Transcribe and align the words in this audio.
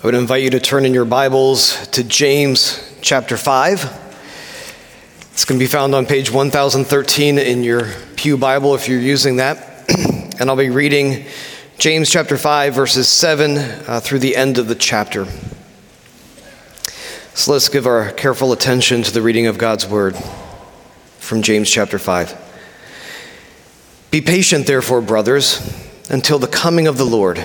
I 0.00 0.06
would 0.06 0.14
invite 0.14 0.44
you 0.44 0.50
to 0.50 0.60
turn 0.60 0.86
in 0.86 0.94
your 0.94 1.04
Bibles 1.04 1.88
to 1.88 2.04
James 2.04 2.96
chapter 3.00 3.36
5. 3.36 3.82
It's 5.32 5.44
going 5.44 5.58
to 5.58 5.64
be 5.64 5.68
found 5.68 5.92
on 5.92 6.06
page 6.06 6.30
1013 6.30 7.36
in 7.36 7.64
your 7.64 7.88
Pew 8.14 8.36
Bible 8.36 8.76
if 8.76 8.88
you're 8.88 9.00
using 9.00 9.38
that. 9.38 9.90
and 10.38 10.48
I'll 10.48 10.54
be 10.54 10.70
reading 10.70 11.24
James 11.78 12.08
chapter 12.08 12.38
5, 12.38 12.74
verses 12.74 13.08
7 13.08 13.56
uh, 13.58 13.98
through 14.00 14.20
the 14.20 14.36
end 14.36 14.58
of 14.58 14.68
the 14.68 14.76
chapter. 14.76 15.26
So 17.34 17.50
let's 17.50 17.68
give 17.68 17.84
our 17.84 18.12
careful 18.12 18.52
attention 18.52 19.02
to 19.02 19.10
the 19.12 19.20
reading 19.20 19.48
of 19.48 19.58
God's 19.58 19.84
word 19.84 20.16
from 21.18 21.42
James 21.42 21.68
chapter 21.68 21.98
5. 21.98 22.36
Be 24.12 24.20
patient, 24.20 24.68
therefore, 24.68 25.00
brothers, 25.00 25.58
until 26.08 26.38
the 26.38 26.46
coming 26.46 26.86
of 26.86 26.98
the 26.98 27.04
Lord. 27.04 27.44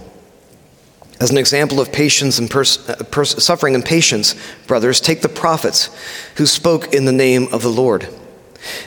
As 1.21 1.29
an 1.29 1.37
example 1.37 1.79
of 1.79 1.91
patience 1.91 2.39
and 2.39 2.49
pers- 2.49 2.89
uh, 2.89 2.95
pers- 3.11 3.41
suffering 3.43 3.75
and 3.75 3.85
patience, 3.85 4.33
brothers, 4.65 4.99
take 4.99 5.21
the 5.21 5.29
prophets 5.29 5.91
who 6.37 6.47
spoke 6.47 6.95
in 6.95 7.05
the 7.05 7.11
name 7.11 7.47
of 7.51 7.61
the 7.61 7.69
Lord. 7.69 8.09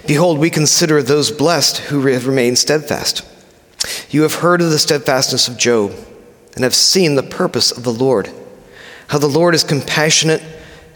Behold, 0.04 0.40
we 0.40 0.50
consider 0.50 1.00
those 1.00 1.30
blessed 1.30 1.78
who 1.78 2.04
have 2.06 2.26
remained 2.26 2.58
steadfast. 2.58 3.24
You 4.10 4.22
have 4.22 4.34
heard 4.34 4.60
of 4.60 4.70
the 4.70 4.80
steadfastness 4.80 5.46
of 5.46 5.56
Job 5.56 5.94
and 6.56 6.64
have 6.64 6.74
seen 6.74 7.14
the 7.14 7.22
purpose 7.22 7.70
of 7.70 7.84
the 7.84 7.92
Lord, 7.92 8.28
how 9.06 9.18
the 9.18 9.28
Lord 9.28 9.54
is 9.54 9.62
compassionate 9.62 10.42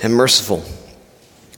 and 0.02 0.12
merciful. 0.12 0.64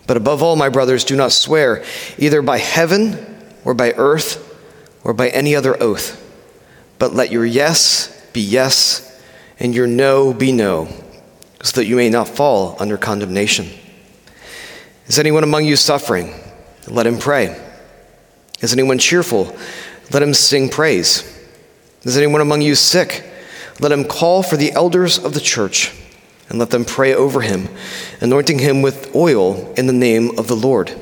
But 0.07 0.19
above 0.19 0.43
all, 0.43 0.57
my 0.57 0.69
brothers, 0.69 1.05
do 1.05 1.17
not 1.17 1.33
swear 1.33 1.83
either 2.19 2.43
by 2.43 2.59
heaven 2.59 3.17
or 3.65 3.73
by 3.73 3.93
earth 3.93 4.47
or 5.05 5.15
by 5.15 5.31
any 5.31 5.57
other 5.57 5.83
oath, 5.83 6.23
but 6.99 7.15
let 7.15 7.33
your 7.33 7.47
yes 7.47 8.09
be 8.35 8.43
yes 8.43 9.07
and 9.61 9.75
your 9.75 9.87
no 9.87 10.33
be 10.33 10.51
no, 10.51 10.89
so 11.63 11.81
that 11.81 11.87
you 11.87 11.97
may 11.97 12.09
not 12.09 12.27
fall 12.27 12.77
under 12.81 12.97
condemnation. 12.97 13.69
Is 15.07 15.19
anyone 15.19 15.45
among 15.45 15.67
you 15.67 15.77
suffering? 15.77 16.35
Let 16.89 17.07
him 17.07 17.19
pray. 17.19 17.61
Is 18.61 18.73
anyone 18.73 18.99
cheerful? 18.99 19.57
Let 20.13 20.23
him 20.23 20.35
sing 20.35 20.69
praise. 20.69 21.25
Is 22.03 22.17
anyone 22.17 22.41
among 22.41 22.63
you 22.63 22.75
sick? 22.75 23.25
Let 23.79 23.93
him 23.93 24.05
call 24.05 24.43
for 24.43 24.57
the 24.57 24.73
elders 24.73 25.19
of 25.19 25.35
the 25.35 25.41
church 25.41 25.95
and 26.49 26.59
let 26.59 26.71
them 26.71 26.85
pray 26.85 27.15
over 27.15 27.43
him, 27.43 27.69
anointing 28.21 28.59
him 28.59 28.83
with 28.83 29.15
oil 29.15 29.73
in 29.75 29.87
the 29.87 29.93
name 29.93 30.37
of 30.39 30.49
the 30.49 30.57
Lord. 30.57 30.93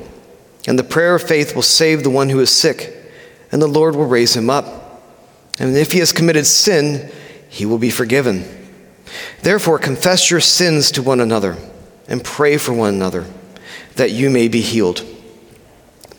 And 0.67 0.79
the 0.79 0.85
prayer 0.85 1.15
of 1.15 1.23
faith 1.23 1.55
will 1.55 1.63
save 1.63 2.03
the 2.03 2.11
one 2.11 2.29
who 2.29 2.41
is 2.41 2.51
sick, 2.51 2.95
and 3.51 3.63
the 3.63 3.67
Lord 3.67 3.97
will 3.97 4.07
raise 4.07 4.37
him 4.37 4.51
up. 4.51 4.67
And 5.59 5.75
if 5.75 5.93
he 5.93 6.01
has 6.01 6.13
committed 6.13 6.47
sin, 6.47 7.11
he 7.49 7.67
will 7.67 7.79
be 7.79 7.91
forgiven. 7.91 8.45
Therefore, 9.43 9.79
confess 9.79 10.31
your 10.31 10.41
sins 10.41 10.91
to 10.93 11.03
one 11.03 11.21
another 11.21 11.57
and 12.07 12.25
pray 12.25 12.57
for 12.57 12.73
one 12.73 12.95
another 12.95 13.27
that 13.97 14.11
you 14.11 14.31
may 14.31 14.49
be 14.49 14.61
healed. 14.61 15.05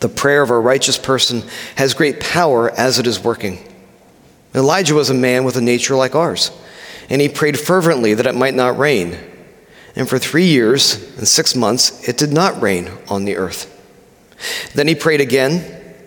The 0.00 0.08
prayer 0.08 0.42
of 0.42 0.50
a 0.50 0.58
righteous 0.58 0.98
person 0.98 1.42
has 1.76 1.94
great 1.94 2.20
power 2.20 2.70
as 2.70 2.98
it 2.98 3.06
is 3.06 3.22
working. 3.22 3.58
Elijah 4.54 4.94
was 4.94 5.10
a 5.10 5.14
man 5.14 5.44
with 5.44 5.56
a 5.56 5.60
nature 5.60 5.94
like 5.94 6.14
ours, 6.14 6.50
and 7.08 7.20
he 7.20 7.28
prayed 7.28 7.58
fervently 7.58 8.14
that 8.14 8.26
it 8.26 8.34
might 8.34 8.54
not 8.54 8.78
rain. 8.78 9.16
And 9.94 10.08
for 10.08 10.18
three 10.18 10.46
years 10.46 10.94
and 11.18 11.28
six 11.28 11.54
months, 11.54 12.08
it 12.08 12.16
did 12.16 12.32
not 12.32 12.60
rain 12.60 12.90
on 13.08 13.24
the 13.24 13.36
earth. 13.36 13.76
Then 14.74 14.88
he 14.88 14.94
prayed 14.94 15.20
again, 15.20 15.62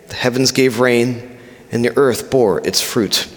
the 0.08 0.14
heavens 0.14 0.52
gave 0.52 0.80
rain, 0.80 1.38
and 1.70 1.84
the 1.84 1.96
earth 1.96 2.30
bore 2.30 2.66
its 2.66 2.80
fruit. 2.80 3.28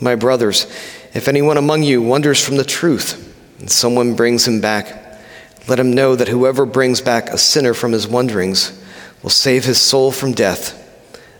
My 0.00 0.14
brothers, 0.14 0.66
if 1.12 1.28
anyone 1.28 1.56
among 1.56 1.82
you 1.82 2.00
wanders 2.00 2.44
from 2.44 2.56
the 2.56 2.64
truth, 2.64 3.26
and 3.58 3.70
someone 3.70 4.14
brings 4.14 4.48
him 4.48 4.60
back, 4.60 5.20
let 5.68 5.78
him 5.78 5.92
know 5.92 6.16
that 6.16 6.28
whoever 6.28 6.64
brings 6.64 7.00
back 7.00 7.28
a 7.28 7.38
sinner 7.38 7.74
from 7.74 7.92
his 7.92 8.08
wanderings 8.08 8.82
will 9.22 9.30
save 9.30 9.64
his 9.64 9.80
soul 9.80 10.10
from 10.10 10.32
death 10.32 10.76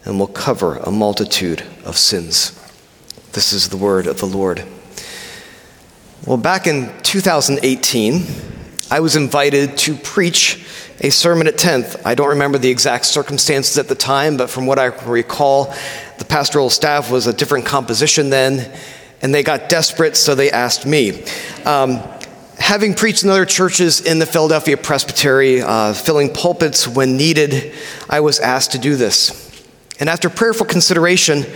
and 0.05 0.19
will 0.19 0.27
cover 0.27 0.77
a 0.77 0.91
multitude 0.91 1.63
of 1.85 1.97
sins. 1.97 2.57
This 3.33 3.53
is 3.53 3.69
the 3.69 3.77
word 3.77 4.07
of 4.07 4.19
the 4.19 4.27
Lord. 4.27 4.65
Well, 6.27 6.37
back 6.37 6.67
in 6.67 6.93
2018, 7.03 8.27
I 8.91 9.01
was 9.01 9.17
invited 9.17 9.79
to 9.79 9.97
preach 9.97 10.67
a 11.01 11.11
sermon 11.11 11.47
at 11.47 11.55
10th. 11.55 12.03
I 12.05 12.15
don't 12.15 12.29
remember 12.29 12.59
the 12.59 12.69
exact 12.69 13.07
circumstances 13.07 13.79
at 13.79 13.89
the 13.89 13.95
time, 13.95 14.37
but 14.37 14.51
from 14.51 14.67
what 14.67 14.79
I 14.79 14.87
recall, 14.87 15.75
the 16.21 16.27
pastoral 16.27 16.69
staff 16.69 17.11
was 17.11 17.27
a 17.27 17.33
different 17.33 17.65
composition 17.65 18.29
then, 18.29 18.71
and 19.23 19.35
they 19.35 19.43
got 19.43 19.71
desperate, 19.71 20.17
so 20.17 20.35
they 20.35 20.51
asked 20.51 20.85
me. 20.85 21.25
Um, 21.65 22.03
having 22.59 22.93
preached 22.93 23.25
in 23.25 23.31
other 23.31 23.47
churches 23.47 24.03
in 24.03 24.19
the 24.19 24.27
Philadelphia 24.27 24.77
Presbytery, 24.77 25.63
uh, 25.63 25.95
filling 25.95 26.31
pulpits 26.31 26.87
when 26.87 27.17
needed, 27.17 27.73
I 28.11 28.21
was 28.21 28.39
asked 28.39 28.73
to 28.73 28.79
do 28.79 28.97
this. 28.97 29.65
And 29.99 30.11
after 30.11 30.29
prayerful 30.29 30.67
consideration, 30.67 31.47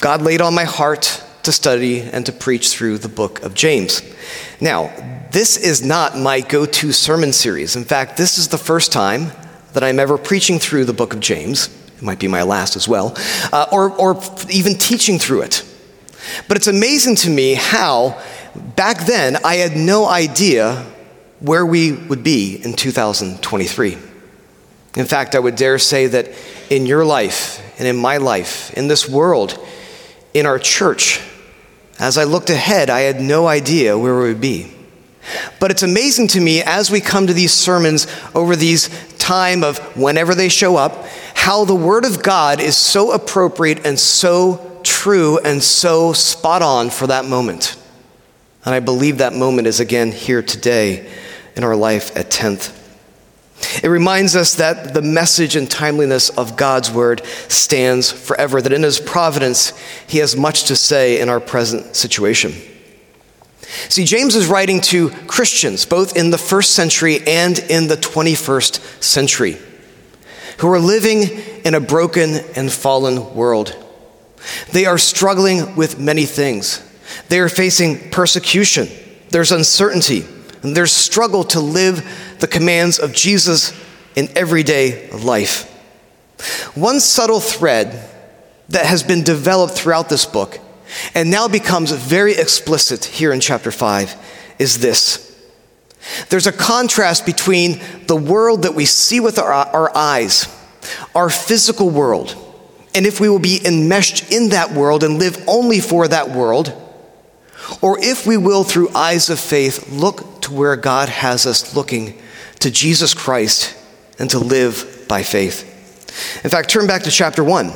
God 0.00 0.22
laid 0.22 0.40
on 0.40 0.54
my 0.54 0.64
heart 0.64 1.22
to 1.42 1.52
study 1.52 2.00
and 2.00 2.24
to 2.24 2.32
preach 2.32 2.70
through 2.70 2.98
the 2.98 3.08
book 3.08 3.42
of 3.42 3.52
James. 3.52 4.00
Now, 4.62 4.90
this 5.30 5.58
is 5.58 5.84
not 5.84 6.16
my 6.16 6.40
go 6.40 6.64
to 6.64 6.92
sermon 6.92 7.34
series. 7.34 7.76
In 7.76 7.84
fact, 7.84 8.16
this 8.16 8.38
is 8.38 8.48
the 8.48 8.56
first 8.56 8.92
time 8.92 9.30
that 9.74 9.84
I'm 9.84 10.00
ever 10.00 10.16
preaching 10.16 10.58
through 10.58 10.86
the 10.86 10.94
book 10.94 11.12
of 11.12 11.20
James. 11.20 11.68
It 11.98 12.02
might 12.02 12.20
be 12.20 12.28
my 12.28 12.44
last 12.44 12.76
as 12.76 12.86
well, 12.86 13.14
uh, 13.52 13.66
or, 13.72 13.90
or 13.90 14.22
even 14.50 14.74
teaching 14.74 15.18
through 15.18 15.42
it. 15.42 15.64
But 16.46 16.56
it's 16.56 16.68
amazing 16.68 17.16
to 17.16 17.30
me 17.30 17.54
how 17.54 18.20
back 18.76 19.04
then 19.04 19.36
I 19.44 19.56
had 19.56 19.76
no 19.76 20.08
idea 20.08 20.86
where 21.40 21.66
we 21.66 21.92
would 21.92 22.22
be 22.22 22.56
in 22.62 22.74
2023. 22.74 23.98
In 24.96 25.06
fact, 25.06 25.34
I 25.34 25.38
would 25.38 25.56
dare 25.56 25.78
say 25.78 26.06
that 26.06 26.28
in 26.70 26.86
your 26.86 27.04
life 27.04 27.62
and 27.78 27.86
in 27.86 27.96
my 27.96 28.16
life, 28.16 28.72
in 28.74 28.88
this 28.88 29.08
world, 29.08 29.58
in 30.34 30.46
our 30.46 30.58
church, 30.58 31.20
as 31.98 32.16
I 32.16 32.24
looked 32.24 32.50
ahead, 32.50 32.90
I 32.90 33.00
had 33.00 33.20
no 33.20 33.48
idea 33.48 33.98
where 33.98 34.16
we 34.16 34.28
would 34.28 34.40
be. 34.40 34.72
But 35.60 35.70
it's 35.70 35.82
amazing 35.82 36.28
to 36.28 36.40
me 36.40 36.62
as 36.62 36.90
we 36.90 37.00
come 37.00 37.26
to 37.26 37.34
these 37.34 37.52
sermons 37.52 38.06
over 38.34 38.56
these 38.56 38.88
time 39.28 39.62
of 39.62 39.78
whenever 39.94 40.34
they 40.34 40.48
show 40.48 40.76
up, 40.76 41.04
how 41.34 41.66
the 41.66 41.74
Word 41.74 42.06
of 42.06 42.22
God 42.22 42.60
is 42.60 42.78
so 42.78 43.12
appropriate 43.12 43.84
and 43.84 43.98
so 43.98 44.80
true 44.82 45.38
and 45.38 45.62
so 45.62 46.14
spot 46.14 46.62
on 46.62 46.88
for 46.88 47.08
that 47.08 47.26
moment. 47.26 47.76
And 48.64 48.74
I 48.74 48.80
believe 48.80 49.18
that 49.18 49.34
moment 49.34 49.68
is 49.68 49.80
again 49.80 50.12
here 50.12 50.40
today 50.40 51.12
in 51.56 51.62
our 51.62 51.76
life 51.76 52.16
at 52.16 52.30
10th. 52.30 52.74
It 53.84 53.88
reminds 53.88 54.34
us 54.34 54.54
that 54.54 54.94
the 54.94 55.02
message 55.02 55.56
and 55.56 55.70
timeliness 55.70 56.30
of 56.30 56.56
God's 56.56 56.90
word 56.90 57.22
stands 57.48 58.10
forever, 58.10 58.62
that 58.62 58.72
in 58.72 58.82
his 58.82 58.98
providence, 58.98 59.76
he 60.06 60.18
has 60.18 60.36
much 60.36 60.64
to 60.64 60.76
say 60.76 61.20
in 61.20 61.28
our 61.28 61.40
present 61.40 61.96
situation. 61.96 62.54
See, 63.88 64.04
James 64.04 64.34
is 64.34 64.46
writing 64.46 64.80
to 64.82 65.10
Christians, 65.26 65.84
both 65.84 66.16
in 66.16 66.30
the 66.30 66.38
first 66.38 66.72
century 66.74 67.20
and 67.26 67.58
in 67.58 67.88
the 67.88 67.96
21st 67.96 69.02
century, 69.02 69.58
who 70.58 70.68
are 70.68 70.80
living 70.80 71.22
in 71.64 71.74
a 71.74 71.80
broken 71.80 72.36
and 72.56 72.72
fallen 72.72 73.34
world. 73.34 73.76
They 74.72 74.86
are 74.86 74.98
struggling 74.98 75.76
with 75.76 75.98
many 75.98 76.24
things. 76.24 76.82
They 77.28 77.40
are 77.40 77.48
facing 77.48 78.10
persecution, 78.10 78.88
there's 79.30 79.52
uncertainty, 79.52 80.24
and 80.62 80.76
there's 80.76 80.92
struggle 80.92 81.44
to 81.44 81.60
live 81.60 82.36
the 82.40 82.46
commands 82.46 82.98
of 82.98 83.12
Jesus 83.12 83.72
in 84.16 84.28
everyday 84.34 85.10
life. 85.10 85.64
One 86.74 87.00
subtle 87.00 87.40
thread 87.40 88.08
that 88.68 88.86
has 88.86 89.02
been 89.02 89.24
developed 89.24 89.74
throughout 89.74 90.08
this 90.08 90.24
book 90.26 90.58
and 91.14 91.30
now 91.30 91.48
becomes 91.48 91.92
very 91.92 92.34
explicit 92.34 93.04
here 93.04 93.32
in 93.32 93.40
chapter 93.40 93.70
5 93.70 94.16
is 94.58 94.78
this. 94.78 95.24
There's 96.30 96.46
a 96.46 96.52
contrast 96.52 97.26
between 97.26 97.80
the 98.06 98.16
world 98.16 98.62
that 98.62 98.74
we 98.74 98.84
see 98.84 99.20
with 99.20 99.38
our, 99.38 99.52
our 99.52 99.96
eyes, 99.96 100.46
our 101.14 101.28
physical 101.28 101.90
world, 101.90 102.36
and 102.94 103.06
if 103.06 103.20
we 103.20 103.28
will 103.28 103.38
be 103.38 103.60
enmeshed 103.64 104.32
in 104.32 104.50
that 104.50 104.72
world 104.72 105.04
and 105.04 105.18
live 105.18 105.42
only 105.46 105.80
for 105.80 106.08
that 106.08 106.30
world, 106.30 106.72
or 107.82 107.98
if 108.00 108.26
we 108.26 108.36
will, 108.36 108.64
through 108.64 108.88
eyes 108.94 109.28
of 109.28 109.38
faith, 109.38 109.92
look 109.92 110.42
to 110.42 110.54
where 110.54 110.76
God 110.76 111.08
has 111.08 111.46
us 111.46 111.76
looking 111.76 112.18
to 112.60 112.70
Jesus 112.70 113.12
Christ 113.12 113.76
and 114.18 114.30
to 114.30 114.38
live 114.38 115.04
by 115.06 115.22
faith. 115.22 115.64
In 116.42 116.50
fact, 116.50 116.70
turn 116.70 116.86
back 116.86 117.02
to 117.02 117.10
chapter 117.10 117.44
1. 117.44 117.70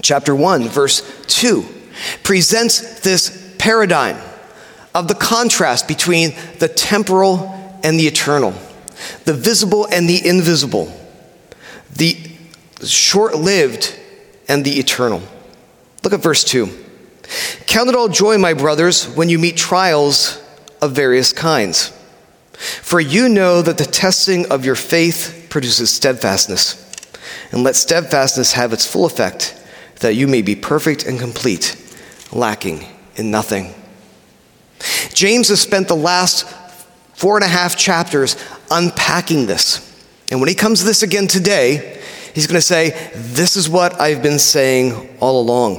Chapter 0.00 0.34
1, 0.34 0.68
verse 0.68 1.02
2 1.26 1.77
presents 2.22 3.00
this 3.00 3.54
paradigm 3.58 4.16
of 4.94 5.08
the 5.08 5.14
contrast 5.14 5.88
between 5.88 6.34
the 6.58 6.68
temporal 6.68 7.54
and 7.82 7.98
the 7.98 8.06
eternal, 8.06 8.52
the 9.24 9.34
visible 9.34 9.86
and 9.86 10.08
the 10.08 10.26
invisible, 10.26 10.92
the 11.94 12.16
short 12.84 13.36
lived 13.36 13.98
and 14.48 14.64
the 14.64 14.78
eternal. 14.78 15.22
Look 16.02 16.12
at 16.12 16.22
verse 16.22 16.44
2. 16.44 16.68
Count 17.66 17.90
it 17.90 17.94
all 17.94 18.08
joy, 18.08 18.38
my 18.38 18.54
brothers, 18.54 19.06
when 19.06 19.28
you 19.28 19.38
meet 19.38 19.56
trials 19.56 20.42
of 20.80 20.92
various 20.92 21.32
kinds. 21.32 21.92
For 22.54 23.00
you 23.00 23.28
know 23.28 23.62
that 23.62 23.78
the 23.78 23.84
testing 23.84 24.50
of 24.50 24.64
your 24.64 24.74
faith 24.74 25.46
produces 25.50 25.90
steadfastness. 25.90 26.84
And 27.52 27.62
let 27.62 27.76
steadfastness 27.76 28.52
have 28.54 28.72
its 28.72 28.90
full 28.90 29.04
effect, 29.04 29.54
that 30.00 30.14
you 30.14 30.26
may 30.26 30.42
be 30.42 30.56
perfect 30.56 31.06
and 31.06 31.20
complete, 31.20 31.76
lacking 32.32 32.84
in 33.16 33.30
nothing. 33.30 33.74
James 35.12 35.48
has 35.48 35.60
spent 35.60 35.88
the 35.88 35.96
last 35.96 36.48
four 37.14 37.36
and 37.36 37.44
a 37.44 37.48
half 37.48 37.76
chapters 37.76 38.36
unpacking 38.70 39.46
this. 39.46 39.84
And 40.30 40.40
when 40.40 40.48
he 40.48 40.54
comes 40.54 40.80
to 40.80 40.84
this 40.84 41.02
again 41.02 41.26
today, 41.26 42.00
he's 42.34 42.46
going 42.46 42.58
to 42.58 42.62
say, 42.62 43.10
This 43.14 43.56
is 43.56 43.68
what 43.68 44.00
I've 44.00 44.22
been 44.22 44.38
saying 44.38 45.16
all 45.20 45.40
along. 45.40 45.76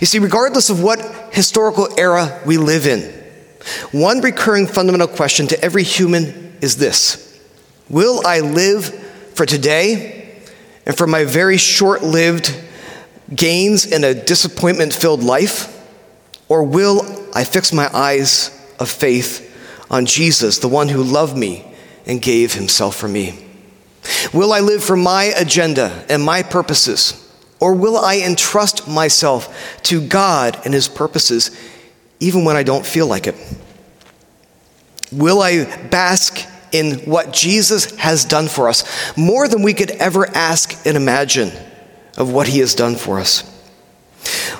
You 0.00 0.06
see, 0.06 0.18
regardless 0.18 0.70
of 0.70 0.82
what 0.82 1.00
historical 1.32 1.88
era 1.98 2.40
we 2.44 2.56
live 2.56 2.86
in, 2.86 3.00
one 3.92 4.20
recurring 4.20 4.66
fundamental 4.66 5.06
question 5.06 5.46
to 5.48 5.64
every 5.64 5.84
human 5.84 6.56
is 6.60 6.76
this 6.76 7.40
Will 7.88 8.26
I 8.26 8.40
live 8.40 8.86
for 9.34 9.46
today 9.46 10.40
and 10.86 10.96
for 10.96 11.06
my 11.06 11.24
very 11.24 11.58
short 11.58 12.02
lived 12.02 12.54
gains 13.34 13.86
in 13.86 14.04
a 14.04 14.14
disappointment 14.14 14.92
filled 14.92 15.22
life? 15.22 15.68
Or 16.48 16.62
will 16.62 17.02
I 17.34 17.44
fix 17.44 17.72
my 17.72 17.88
eyes 17.94 18.50
of 18.78 18.90
faith 18.90 19.48
on 19.90 20.06
Jesus, 20.06 20.58
the 20.58 20.68
one 20.68 20.88
who 20.88 21.02
loved 21.02 21.36
me 21.36 21.64
and 22.06 22.20
gave 22.20 22.54
himself 22.54 22.96
for 22.96 23.08
me? 23.08 23.38
Will 24.32 24.52
I 24.52 24.60
live 24.60 24.82
for 24.82 24.96
my 24.96 25.24
agenda 25.24 26.04
and 26.08 26.22
my 26.22 26.42
purposes? 26.42 27.18
Or 27.60 27.74
will 27.74 27.96
I 27.96 28.18
entrust 28.18 28.88
myself 28.88 29.80
to 29.84 30.06
God 30.06 30.60
and 30.64 30.74
his 30.74 30.88
purposes 30.88 31.56
even 32.18 32.44
when 32.44 32.56
I 32.56 32.64
don't 32.64 32.84
feel 32.84 33.06
like 33.06 33.26
it? 33.26 33.36
Will 35.12 35.40
I 35.42 35.64
bask 35.88 36.48
in 36.72 37.00
what 37.00 37.32
Jesus 37.32 37.94
has 37.96 38.24
done 38.24 38.48
for 38.48 38.68
us 38.68 39.16
more 39.16 39.46
than 39.46 39.62
we 39.62 39.74
could 39.74 39.90
ever 39.92 40.26
ask 40.34 40.86
and 40.86 40.96
imagine 40.96 41.52
of 42.16 42.32
what 42.32 42.48
he 42.48 42.58
has 42.60 42.74
done 42.74 42.96
for 42.96 43.18
us? 43.18 43.48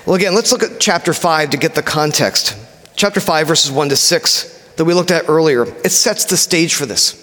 Well, 0.07 0.17
again, 0.17 0.35
let's 0.35 0.53
look 0.53 0.63
at 0.63 0.81
chapter 0.81 1.13
5 1.13 1.51
to 1.51 1.57
get 1.57 1.75
the 1.75 1.83
context. 1.83 2.57
Chapter 2.97 3.21
5, 3.21 3.47
verses 3.47 3.71
1 3.71 3.89
to 3.91 3.97
6, 3.97 4.75
that 4.77 4.85
we 4.85 4.95
looked 4.95 5.11
at 5.11 5.29
earlier, 5.29 5.63
it 5.85 5.91
sets 5.91 6.25
the 6.25 6.37
stage 6.37 6.75
for 6.75 6.87
this. 6.87 7.19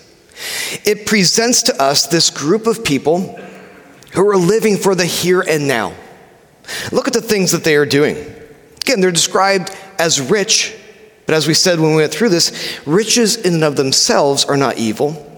It 0.85 1.05
presents 1.05 1.63
to 1.63 1.81
us 1.81 2.07
this 2.07 2.29
group 2.29 2.67
of 2.67 2.83
people 2.83 3.39
who 4.13 4.27
are 4.29 4.37
living 4.37 4.77
for 4.77 4.95
the 4.95 5.05
here 5.05 5.41
and 5.41 5.67
now. 5.67 5.93
Look 6.91 7.07
at 7.07 7.13
the 7.13 7.21
things 7.21 7.51
that 7.51 7.63
they 7.63 7.75
are 7.75 7.85
doing. 7.85 8.17
Again, 8.81 9.01
they're 9.01 9.11
described 9.11 9.75
as 9.97 10.21
rich, 10.21 10.75
but 11.25 11.35
as 11.35 11.47
we 11.47 11.53
said 11.53 11.79
when 11.79 11.91
we 11.91 11.97
went 11.97 12.13
through 12.13 12.29
this, 12.29 12.79
riches 12.85 13.35
in 13.35 13.55
and 13.55 13.63
of 13.63 13.75
themselves 13.75 14.45
are 14.45 14.57
not 14.57 14.77
evil. 14.77 15.28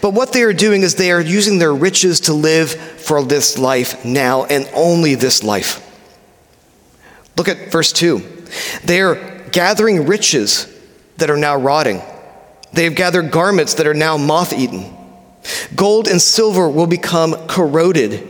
But 0.00 0.10
what 0.10 0.32
they 0.32 0.42
are 0.42 0.52
doing 0.52 0.82
is 0.82 0.94
they 0.94 1.10
are 1.10 1.20
using 1.20 1.58
their 1.58 1.74
riches 1.74 2.20
to 2.20 2.34
live 2.34 2.70
for 2.70 3.22
this 3.22 3.58
life 3.58 4.04
now 4.04 4.44
and 4.44 4.68
only 4.74 5.14
this 5.14 5.42
life. 5.42 5.80
Look 7.36 7.48
at 7.48 7.72
verse 7.72 7.92
2. 7.92 8.22
They 8.84 9.00
are 9.00 9.16
gathering 9.50 10.06
riches 10.06 10.70
that 11.16 11.30
are 11.30 11.36
now 11.36 11.56
rotting. 11.56 12.02
They 12.72 12.84
have 12.84 12.94
gathered 12.94 13.30
garments 13.30 13.74
that 13.74 13.86
are 13.86 13.94
now 13.94 14.16
moth 14.16 14.52
eaten. 14.52 14.96
Gold 15.74 16.08
and 16.08 16.20
silver 16.20 16.68
will 16.68 16.86
become 16.86 17.34
corroded. 17.46 18.28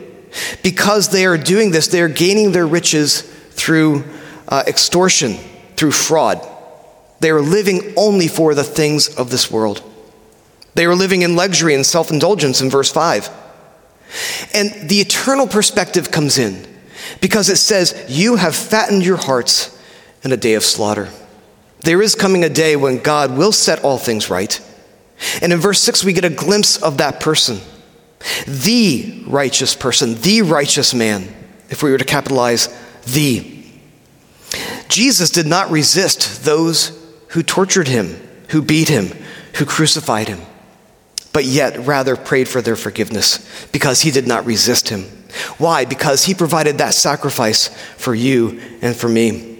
Because 0.62 1.10
they 1.10 1.26
are 1.26 1.38
doing 1.38 1.70
this, 1.70 1.88
they 1.88 2.00
are 2.00 2.08
gaining 2.08 2.52
their 2.52 2.66
riches 2.66 3.22
through 3.22 4.04
uh, 4.48 4.64
extortion, 4.66 5.34
through 5.76 5.92
fraud. 5.92 6.46
They 7.20 7.30
are 7.30 7.40
living 7.40 7.94
only 7.96 8.28
for 8.28 8.54
the 8.54 8.64
things 8.64 9.14
of 9.16 9.30
this 9.30 9.50
world. 9.50 9.82
They 10.74 10.86
were 10.86 10.94
living 10.94 11.22
in 11.22 11.36
luxury 11.36 11.74
and 11.74 11.84
self 11.86 12.10
indulgence 12.10 12.60
in 12.60 12.70
verse 12.70 12.90
5. 12.90 13.30
And 14.52 14.88
the 14.88 15.00
eternal 15.00 15.46
perspective 15.46 16.10
comes 16.10 16.38
in 16.38 16.66
because 17.20 17.48
it 17.48 17.56
says, 17.56 18.04
You 18.08 18.36
have 18.36 18.54
fattened 18.54 19.04
your 19.04 19.16
hearts 19.16 19.76
in 20.22 20.32
a 20.32 20.36
day 20.36 20.54
of 20.54 20.64
slaughter. 20.64 21.10
There 21.80 22.00
is 22.00 22.14
coming 22.14 22.44
a 22.44 22.48
day 22.48 22.76
when 22.76 22.98
God 22.98 23.36
will 23.36 23.52
set 23.52 23.84
all 23.84 23.98
things 23.98 24.30
right. 24.30 24.60
And 25.42 25.52
in 25.52 25.58
verse 25.58 25.80
6, 25.80 26.02
we 26.04 26.12
get 26.12 26.24
a 26.24 26.30
glimpse 26.30 26.82
of 26.82 26.98
that 26.98 27.20
person 27.20 27.60
the 28.46 29.22
righteous 29.26 29.74
person, 29.74 30.14
the 30.14 30.42
righteous 30.42 30.94
man, 30.94 31.28
if 31.68 31.82
we 31.82 31.90
were 31.90 31.98
to 31.98 32.04
capitalize 32.04 32.68
the. 33.04 33.62
Jesus 34.88 35.30
did 35.30 35.46
not 35.46 35.70
resist 35.70 36.44
those 36.44 36.98
who 37.28 37.42
tortured 37.42 37.88
him, 37.88 38.16
who 38.48 38.62
beat 38.62 38.88
him, 38.88 39.08
who 39.56 39.66
crucified 39.66 40.28
him, 40.28 40.40
but 41.34 41.44
yet 41.44 41.76
rather 41.86 42.16
prayed 42.16 42.48
for 42.48 42.62
their 42.62 42.76
forgiveness 42.76 43.66
because 43.72 44.00
he 44.00 44.10
did 44.10 44.26
not 44.26 44.46
resist 44.46 44.88
him. 44.88 45.02
Why? 45.58 45.84
Because 45.84 46.24
he 46.24 46.32
provided 46.32 46.78
that 46.78 46.94
sacrifice 46.94 47.68
for 47.96 48.14
you 48.14 48.60
and 48.80 48.96
for 48.96 49.08
me 49.08 49.54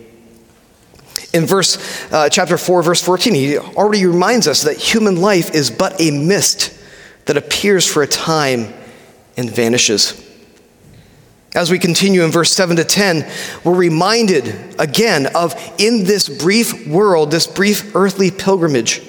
in 1.35 1.47
verse 1.47 1.77
uh, 2.13 2.29
chapter 2.29 2.57
4 2.57 2.83
verse 2.83 3.03
14 3.03 3.35
he 3.35 3.59
already 3.59 4.07
reminds 4.07 4.47
us 4.47 4.63
that 4.63 4.77
human 4.77 5.21
life 5.21 5.53
is 5.55 5.71
but 5.71 6.01
a 6.01 6.11
mist 6.11 6.73
that 7.27 7.37
appears 7.37 7.87
for 7.87 8.03
a 8.03 8.07
time 8.07 8.73
and 9.37 9.51
vanishes 9.51 10.21
as 11.55 11.71
we 11.71 11.79
continue 11.79 12.23
in 12.23 12.31
verse 12.31 12.53
7 12.53 12.77
to 12.77 12.85
10 12.85 13.29
we're 13.65 13.75
reminded 13.75 14.55
again 14.79 15.27
of 15.35 15.55
in 15.79 16.05
this 16.05 16.29
brief 16.29 16.87
world 16.87 17.33
this 17.33 17.49
brief 17.49 17.97
earthly 17.97 18.31
pilgrimage 18.31 19.03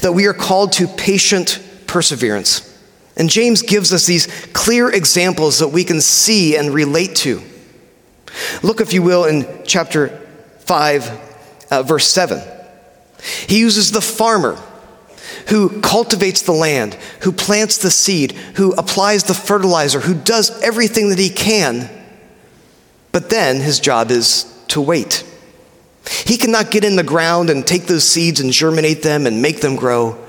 that 0.00 0.12
we 0.12 0.26
are 0.26 0.34
called 0.34 0.72
to 0.72 0.88
patient 0.88 1.62
perseverance 1.88 2.64
and 3.16 3.28
james 3.28 3.62
gives 3.62 3.92
us 3.92 4.06
these 4.06 4.26
clear 4.52 4.88
examples 4.90 5.58
that 5.58 5.68
we 5.68 5.82
can 5.82 6.00
see 6.00 6.56
and 6.56 6.72
relate 6.72 7.16
to 7.16 7.42
look 8.62 8.80
if 8.80 8.92
you 8.92 9.02
will 9.02 9.24
in 9.24 9.46
chapter 9.64 10.08
5 10.60 11.28
uh, 11.70 11.82
verse 11.82 12.08
7. 12.08 12.40
He 13.46 13.58
uses 13.58 13.90
the 13.90 14.00
farmer 14.00 14.58
who 15.48 15.80
cultivates 15.80 16.42
the 16.42 16.52
land, 16.52 16.94
who 17.22 17.32
plants 17.32 17.78
the 17.78 17.90
seed, 17.90 18.32
who 18.32 18.72
applies 18.72 19.24
the 19.24 19.34
fertilizer, 19.34 20.00
who 20.00 20.14
does 20.14 20.62
everything 20.62 21.08
that 21.08 21.18
he 21.18 21.30
can, 21.30 21.88
but 23.12 23.30
then 23.30 23.56
his 23.56 23.80
job 23.80 24.10
is 24.10 24.44
to 24.68 24.80
wait. 24.80 25.24
He 26.26 26.36
cannot 26.36 26.70
get 26.70 26.84
in 26.84 26.96
the 26.96 27.02
ground 27.02 27.50
and 27.50 27.66
take 27.66 27.86
those 27.86 28.04
seeds 28.04 28.40
and 28.40 28.52
germinate 28.52 29.02
them 29.02 29.26
and 29.26 29.42
make 29.42 29.60
them 29.60 29.76
grow. 29.76 30.22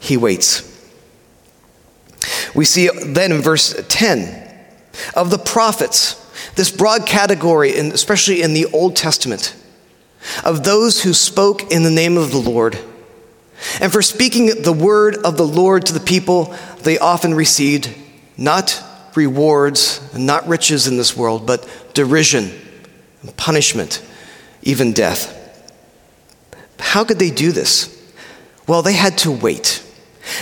He 0.00 0.16
waits. 0.16 0.73
We 2.54 2.64
see 2.64 2.88
then 2.88 3.32
in 3.32 3.42
verse 3.42 3.80
10 3.88 4.42
of 5.14 5.30
the 5.30 5.38
prophets, 5.38 6.20
this 6.54 6.70
broad 6.70 7.06
category, 7.06 7.72
especially 7.76 8.42
in 8.42 8.54
the 8.54 8.66
Old 8.66 8.96
Testament 8.96 9.56
of 10.44 10.64
those 10.64 11.02
who 11.02 11.12
spoke 11.12 11.70
in 11.70 11.82
the 11.82 11.90
name 11.90 12.16
of 12.16 12.30
the 12.30 12.38
Lord. 12.38 12.78
And 13.80 13.92
for 13.92 14.02
speaking 14.02 14.62
the 14.62 14.72
word 14.72 15.16
of 15.16 15.36
the 15.36 15.46
Lord 15.46 15.86
to 15.86 15.92
the 15.92 16.00
people, 16.00 16.54
they 16.82 16.98
often 16.98 17.34
received 17.34 17.94
not 18.36 18.82
rewards 19.16 20.00
not 20.14 20.46
riches 20.48 20.86
in 20.86 20.96
this 20.96 21.16
world, 21.16 21.46
but 21.46 21.68
derision, 21.94 22.50
punishment, 23.36 24.02
even 24.62 24.92
death. 24.92 25.40
How 26.78 27.04
could 27.04 27.18
they 27.18 27.30
do 27.30 27.52
this? 27.52 27.90
Well, 28.66 28.82
they 28.82 28.92
had 28.92 29.18
to 29.18 29.30
wait. 29.30 29.83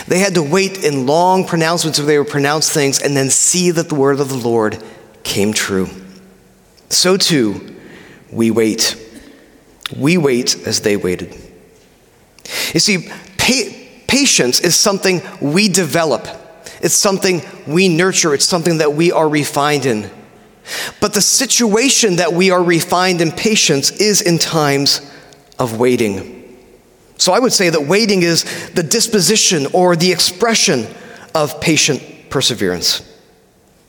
They 0.07 0.19
had 0.19 0.35
to 0.35 0.43
wait 0.43 0.83
in 0.83 1.05
long 1.05 1.45
pronouncements 1.45 1.99
where 1.99 2.07
they 2.07 2.17
would 2.17 2.29
pronounce 2.29 2.71
things 2.71 3.01
and 3.01 3.15
then 3.15 3.29
see 3.29 3.71
that 3.71 3.89
the 3.89 3.95
word 3.95 4.19
of 4.19 4.29
the 4.29 4.35
Lord 4.35 4.81
came 5.23 5.53
true. 5.53 5.89
So 6.89 7.17
too, 7.17 7.75
we 8.31 8.51
wait. 8.51 8.95
We 9.95 10.17
wait 10.17 10.67
as 10.67 10.81
they 10.81 10.95
waited. 10.97 11.35
You 12.73 12.79
see, 12.79 13.09
pa- 13.37 13.73
patience 14.07 14.59
is 14.59 14.75
something 14.75 15.21
we 15.41 15.67
develop, 15.69 16.27
it's 16.81 16.95
something 16.95 17.41
we 17.65 17.89
nurture, 17.89 18.33
it's 18.33 18.45
something 18.45 18.79
that 18.79 18.93
we 18.93 19.11
are 19.11 19.27
refined 19.27 19.85
in. 19.85 20.09
But 21.01 21.13
the 21.13 21.21
situation 21.21 22.17
that 22.17 22.33
we 22.33 22.51
are 22.51 22.63
refined 22.63 23.21
in 23.21 23.31
patience 23.31 23.91
is 23.91 24.21
in 24.21 24.39
times 24.39 25.01
of 25.59 25.77
waiting. 25.77 26.42
So 27.23 27.31
I 27.31 27.39
would 27.39 27.53
say 27.53 27.69
that 27.69 27.87
waiting 27.87 28.21
is 28.21 28.43
the 28.71 28.83
disposition 28.83 29.67
or 29.71 29.95
the 29.95 30.11
expression 30.11 30.85
of 31.33 31.61
patient 31.61 32.03
perseverance. 32.29 33.01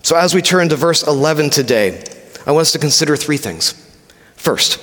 So, 0.05 0.15
as 0.15 0.37
we 0.37 0.41
turn 0.41 0.69
to 0.69 0.77
verse 0.77 1.05
11 1.05 1.51
today, 1.51 2.05
I 2.47 2.53
want 2.53 2.61
us 2.63 2.71
to 2.75 2.79
consider 2.79 3.17
three 3.17 3.37
things. 3.37 3.73
First, 4.37 4.79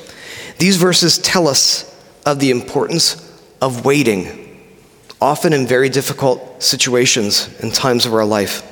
these 0.57 0.75
verses 0.75 1.17
tell 1.17 1.47
us 1.47 1.97
of 2.25 2.39
the 2.39 2.51
importance 2.51 3.15
of 3.61 3.85
waiting, 3.85 4.61
often 5.21 5.53
in 5.53 5.65
very 5.65 5.87
difficult 5.87 6.61
situations 6.61 7.47
and 7.61 7.73
times 7.73 8.05
of 8.05 8.13
our 8.13 8.25
life. 8.25 8.69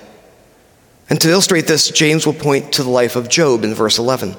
And 1.09 1.21
to 1.21 1.29
illustrate 1.29 1.67
this, 1.67 1.89
James 1.89 2.25
will 2.25 2.33
point 2.33 2.74
to 2.74 2.83
the 2.83 2.89
life 2.89 3.15
of 3.15 3.29
Job 3.29 3.63
in 3.63 3.74
verse 3.74 3.98
11. 3.98 4.36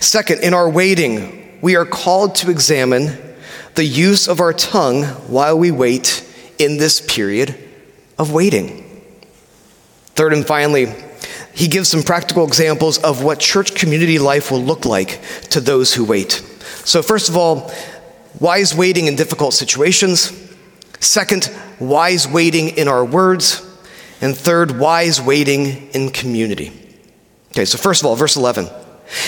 Second, 0.00 0.42
in 0.42 0.54
our 0.54 0.68
waiting, 0.68 1.60
we 1.62 1.76
are 1.76 1.86
called 1.86 2.34
to 2.34 2.50
examine 2.50 3.30
the 3.74 3.84
use 3.84 4.28
of 4.28 4.40
our 4.40 4.52
tongue 4.52 5.04
while 5.28 5.58
we 5.58 5.70
wait 5.70 6.28
in 6.58 6.76
this 6.78 7.00
period 7.00 7.56
of 8.18 8.32
waiting. 8.32 8.78
Third 10.14 10.32
and 10.32 10.46
finally, 10.46 10.94
he 11.54 11.68
gives 11.68 11.88
some 11.88 12.02
practical 12.02 12.46
examples 12.46 12.98
of 12.98 13.22
what 13.22 13.38
church 13.38 13.74
community 13.74 14.18
life 14.18 14.50
will 14.50 14.62
look 14.62 14.84
like 14.84 15.20
to 15.50 15.60
those 15.60 15.94
who 15.94 16.04
wait. 16.04 16.32
So, 16.84 17.02
first 17.02 17.28
of 17.28 17.36
all, 17.36 17.72
wise 18.40 18.74
waiting 18.74 19.06
in 19.06 19.16
difficult 19.16 19.54
situations. 19.54 20.32
Second, 21.00 21.50
wise 21.78 22.28
waiting 22.28 22.70
in 22.70 22.88
our 22.88 23.04
words. 23.04 23.68
And 24.20 24.36
third, 24.36 24.78
wise 24.78 25.20
waiting 25.20 25.90
in 25.90 26.10
community. 26.10 26.72
Okay, 27.50 27.64
so 27.64 27.76
first 27.76 28.02
of 28.02 28.06
all, 28.06 28.16
verse 28.16 28.36
11. 28.36 28.68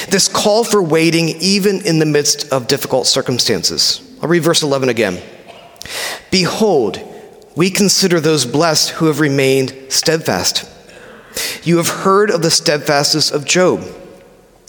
This 0.09 0.29
call 0.29 0.65
for 0.65 0.83
waiting 0.83 1.29
even 1.41 1.85
in 1.85 1.99
the 1.99 2.07
midst 2.07 2.51
of 2.53 2.69
difficult 2.69 3.07
circumstances. 3.07 4.01
I'll 4.25 4.31
read 4.31 4.43
verse 4.43 4.63
11 4.63 4.89
again. 4.89 5.23
Behold, 6.31 6.99
we 7.55 7.69
consider 7.69 8.21
those 8.21 8.47
blessed 8.47 8.93
who 8.93 9.05
have 9.09 9.21
remained 9.21 9.77
steadfast. 9.91 10.67
You 11.63 11.77
have 11.77 11.89
heard 11.89 12.31
of 12.31 12.41
the 12.41 12.51
steadfastness 12.51 13.31
of 13.31 13.45
Job, 13.45 13.85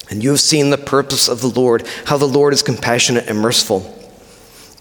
and 0.09 0.21
you 0.21 0.31
have 0.31 0.41
seen 0.41 0.71
the 0.71 0.77
purpose 0.77 1.29
of 1.29 1.39
the 1.39 1.47
Lord, 1.47 1.87
how 2.03 2.17
the 2.17 2.25
Lord 2.27 2.51
is 2.51 2.63
compassionate 2.63 3.29
and 3.29 3.39
merciful. 3.39 3.97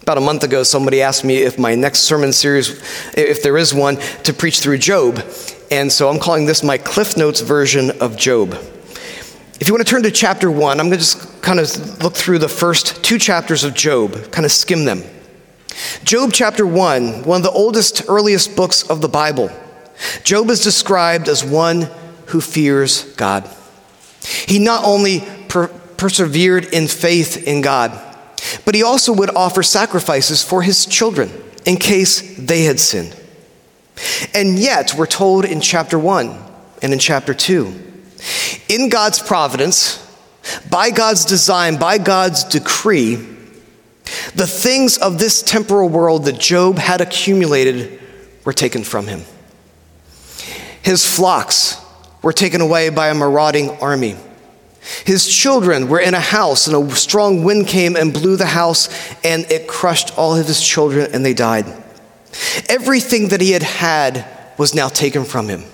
About 0.02 0.19
a 0.19 0.21
month 0.21 0.43
ago, 0.43 0.64
somebody 0.64 1.02
asked 1.02 1.25
me 1.25 1.37
if 1.37 1.57
my 1.57 1.76
next 1.76 2.00
sermon 2.00 2.33
series, 2.33 2.71
if 3.16 3.45
there 3.45 3.57
is 3.57 3.73
one, 3.73 3.99
to 4.25 4.33
preach 4.33 4.59
through 4.59 4.78
Job. 4.78 5.23
And 5.71 5.93
so 5.93 6.09
I'm 6.09 6.19
calling 6.19 6.47
this 6.47 6.64
my 6.64 6.78
Cliff 6.78 7.16
Notes 7.16 7.43
version 7.43 7.93
of 8.00 8.16
Job. 8.16 8.59
If 9.61 9.69
you 9.69 9.75
want 9.75 9.87
to 9.87 9.91
turn 9.91 10.03
to 10.03 10.11
chapter 10.11 10.51
one, 10.51 10.81
I'm 10.81 10.87
going 10.89 10.99
to 10.99 11.05
just 11.05 11.41
kind 11.41 11.61
of 11.61 12.03
look 12.03 12.15
through 12.15 12.39
the 12.39 12.49
first 12.49 13.05
two 13.05 13.19
chapters 13.19 13.63
of 13.63 13.73
Job, 13.73 14.33
kind 14.33 14.45
of 14.45 14.51
skim 14.51 14.85
them. 14.85 15.05
Job 16.03 16.33
chapter 16.33 16.67
one, 16.67 17.23
one 17.23 17.39
of 17.39 17.43
the 17.45 17.53
oldest, 17.53 18.09
earliest 18.09 18.57
books 18.57 18.83
of 18.91 19.01
the 19.01 19.09
Bible. 19.09 19.51
Job 20.25 20.51
is 20.51 20.63
described 20.63 21.29
as 21.29 21.45
one 21.45 21.89
who 22.27 22.41
fears 22.41 23.05
God. 23.15 23.49
He 24.25 24.59
not 24.59 24.85
only 24.85 25.21
per- 25.49 25.69
persevered 25.69 26.67
in 26.67 26.89
faith 26.89 27.47
in 27.47 27.61
God, 27.61 27.93
but 28.65 28.75
he 28.75 28.83
also 28.83 29.13
would 29.13 29.31
offer 29.37 29.63
sacrifices 29.63 30.43
for 30.43 30.63
his 30.63 30.85
children 30.85 31.31
in 31.65 31.77
case 31.77 32.37
they 32.39 32.65
had 32.65 32.81
sinned. 32.81 33.17
And 34.35 34.59
yet, 34.59 34.95
we're 34.95 35.07
told 35.07 35.45
in 35.45 35.61
chapter 35.61 35.97
1 35.97 36.43
and 36.83 36.93
in 36.93 36.99
chapter 36.99 37.33
2, 37.33 37.94
in 38.69 38.88
God's 38.88 39.21
providence, 39.21 40.00
by 40.71 40.90
God's 40.90 41.25
design, 41.25 41.78
by 41.78 41.99
God's 41.99 42.45
decree, 42.45 43.16
the 44.35 44.47
things 44.47 44.99
of 44.99 45.19
this 45.19 45.43
temporal 45.43 45.88
world 45.88 46.25
that 46.26 46.38
Job 46.38 46.78
had 46.78 47.00
accumulated 47.00 48.00
were 48.45 48.52
taken 48.52 48.85
from 48.85 49.07
him. 49.07 49.23
His 50.83 51.07
flocks 51.07 51.78
were 52.23 52.33
taken 52.33 52.61
away 52.61 52.90
by 52.90 53.09
a 53.09 53.14
marauding 53.14 53.71
army. 53.78 54.16
His 55.07 55.26
children 55.26 55.88
were 55.88 56.00
in 56.00 56.12
a 56.12 56.21
house, 56.21 56.66
and 56.66 56.76
a 56.76 56.95
strong 56.95 57.43
wind 57.43 57.69
came 57.69 57.97
and 57.97 58.12
blew 58.12 58.37
the 58.37 58.47
house, 58.47 58.88
and 59.25 59.50
it 59.50 59.66
crushed 59.66 60.19
all 60.19 60.37
of 60.37 60.47
his 60.47 60.62
children, 60.62 61.11
and 61.14 61.25
they 61.25 61.33
died. 61.33 61.64
Everything 62.69 63.28
that 63.28 63.40
he 63.40 63.52
had 63.52 63.62
had 63.62 64.26
was 64.59 64.75
now 64.75 64.88
taken 64.88 65.25
from 65.25 65.49
him. 65.49 65.64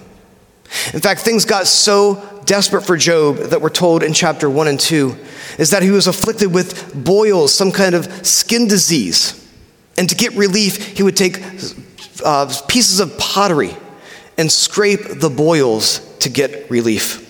In 0.93 1.01
fact, 1.01 1.21
things 1.21 1.45
got 1.45 1.67
so 1.67 2.43
desperate 2.45 2.83
for 2.83 2.97
Job 2.97 3.37
that 3.37 3.61
we're 3.61 3.71
told 3.71 4.03
in 4.03 4.13
chapter 4.13 4.49
1 4.49 4.69
and 4.69 4.79
2 4.79 5.17
is 5.59 5.71
that 5.71 5.83
he 5.83 5.91
was 5.91 6.07
afflicted 6.07 6.53
with 6.53 6.95
boils, 7.05 7.53
some 7.53 7.73
kind 7.73 7.95
of 7.95 8.27
skin 8.27 8.69
disease. 8.69 9.37
And 9.99 10.09
to 10.09 10.15
get 10.15 10.33
relief, 10.35 10.97
he 10.97 11.03
would 11.03 11.17
take 11.17 11.43
uh, 12.25 12.53
pieces 12.69 13.01
of 13.01 13.19
pottery 13.19 13.77
and 14.39 14.51
scrape 14.51 15.21
the 15.21 15.29
boils 15.29 15.99
to 16.19 16.29
get 16.29 16.71
relief. 16.71 17.27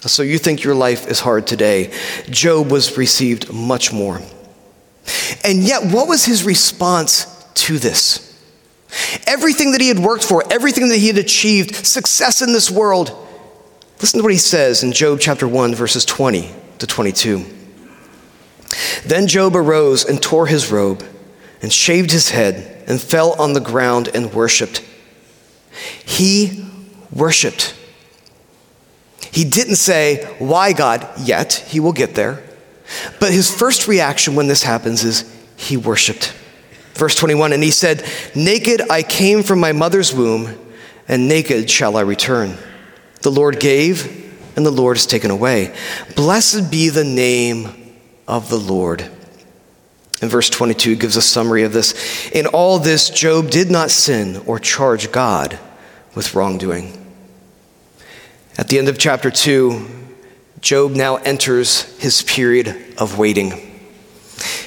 So 0.00 0.22
you 0.22 0.38
think 0.38 0.62
your 0.62 0.74
life 0.74 1.06
is 1.06 1.20
hard 1.20 1.46
today. 1.46 1.92
Job 2.30 2.70
was 2.70 2.96
received 2.96 3.52
much 3.52 3.92
more. 3.92 4.20
And 5.44 5.62
yet, 5.62 5.92
what 5.92 6.08
was 6.08 6.24
his 6.24 6.44
response 6.44 7.26
to 7.54 7.78
this? 7.78 8.33
Everything 9.26 9.72
that 9.72 9.80
he 9.80 9.88
had 9.88 9.98
worked 9.98 10.24
for, 10.24 10.44
everything 10.52 10.88
that 10.88 10.98
he 10.98 11.08
had 11.08 11.18
achieved, 11.18 11.74
success 11.86 12.42
in 12.42 12.52
this 12.52 12.70
world. 12.70 13.16
Listen 14.00 14.18
to 14.18 14.22
what 14.22 14.32
he 14.32 14.38
says 14.38 14.82
in 14.82 14.92
Job 14.92 15.20
chapter 15.20 15.48
1, 15.48 15.74
verses 15.74 16.04
20 16.04 16.50
to 16.78 16.86
22. 16.86 17.44
Then 19.06 19.26
Job 19.26 19.56
arose 19.56 20.04
and 20.04 20.20
tore 20.22 20.46
his 20.46 20.70
robe 20.70 21.04
and 21.62 21.72
shaved 21.72 22.10
his 22.10 22.30
head 22.30 22.84
and 22.86 23.00
fell 23.00 23.32
on 23.40 23.52
the 23.52 23.60
ground 23.60 24.10
and 24.14 24.32
worshiped. 24.32 24.82
He 26.04 26.64
worshiped. 27.10 27.74
He 29.32 29.44
didn't 29.44 29.76
say, 29.76 30.24
Why 30.38 30.72
God? 30.72 31.08
Yet. 31.18 31.54
He 31.68 31.80
will 31.80 31.92
get 31.92 32.14
there. 32.14 32.42
But 33.18 33.32
his 33.32 33.52
first 33.52 33.88
reaction 33.88 34.34
when 34.34 34.46
this 34.46 34.62
happens 34.62 35.02
is, 35.04 35.24
He 35.56 35.76
worshiped. 35.76 36.34
Verse 36.94 37.14
21 37.14 37.52
And 37.52 37.62
he 37.62 37.70
said, 37.70 38.04
Naked 38.34 38.82
I 38.90 39.02
came 39.02 39.42
from 39.42 39.60
my 39.60 39.72
mother's 39.72 40.14
womb, 40.14 40.58
and 41.06 41.28
naked 41.28 41.68
shall 41.68 41.96
I 41.96 42.00
return. 42.02 42.56
The 43.22 43.30
Lord 43.30 43.60
gave, 43.60 44.24
and 44.56 44.64
the 44.64 44.70
Lord 44.70 44.96
has 44.96 45.06
taken 45.06 45.30
away. 45.30 45.74
Blessed 46.14 46.70
be 46.70 46.88
the 46.88 47.04
name 47.04 47.92
of 48.26 48.48
the 48.48 48.58
Lord. 48.58 49.10
And 50.22 50.30
verse 50.30 50.48
22 50.48 50.96
gives 50.96 51.16
a 51.16 51.22
summary 51.22 51.64
of 51.64 51.72
this. 51.72 52.30
In 52.30 52.46
all 52.46 52.78
this, 52.78 53.10
Job 53.10 53.50
did 53.50 53.70
not 53.70 53.90
sin 53.90 54.42
or 54.46 54.58
charge 54.58 55.12
God 55.12 55.58
with 56.14 56.34
wrongdoing. 56.34 57.00
At 58.56 58.68
the 58.68 58.78
end 58.78 58.88
of 58.88 58.98
chapter 58.98 59.30
2, 59.30 59.86
Job 60.60 60.92
now 60.92 61.16
enters 61.16 61.82
his 61.98 62.22
period 62.22 62.94
of 62.96 63.18
waiting. 63.18 63.73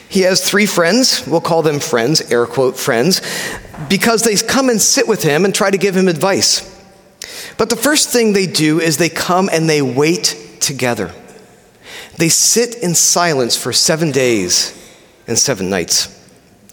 He 0.09 0.21
has 0.21 0.47
three 0.47 0.65
friends, 0.65 1.25
we'll 1.27 1.41
call 1.41 1.61
them 1.61 1.79
friends, 1.79 2.31
air 2.31 2.45
quote 2.45 2.77
friends, 2.77 3.21
because 3.89 4.23
they 4.23 4.35
come 4.35 4.69
and 4.69 4.81
sit 4.81 5.07
with 5.07 5.23
him 5.23 5.45
and 5.45 5.53
try 5.53 5.69
to 5.69 5.77
give 5.77 5.95
him 5.95 6.07
advice. 6.07 6.73
But 7.57 7.69
the 7.69 7.75
first 7.75 8.09
thing 8.09 8.33
they 8.33 8.47
do 8.47 8.79
is 8.79 8.97
they 8.97 9.09
come 9.09 9.49
and 9.51 9.69
they 9.69 9.81
wait 9.81 10.57
together. 10.59 11.13
They 12.17 12.29
sit 12.29 12.75
in 12.75 12.95
silence 12.95 13.55
for 13.55 13.73
seven 13.73 14.11
days 14.11 14.73
and 15.27 15.37
seven 15.37 15.69
nights. 15.69 16.13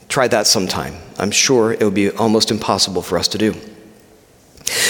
Try 0.09 0.29
that 0.29 0.47
sometime. 0.47 0.95
I'm 1.19 1.31
sure 1.31 1.73
it 1.73 1.83
would 1.83 1.95
be 1.95 2.11
almost 2.11 2.51
impossible 2.51 3.03
for 3.03 3.19
us 3.19 3.29
to 3.29 3.39
do. 3.39 3.53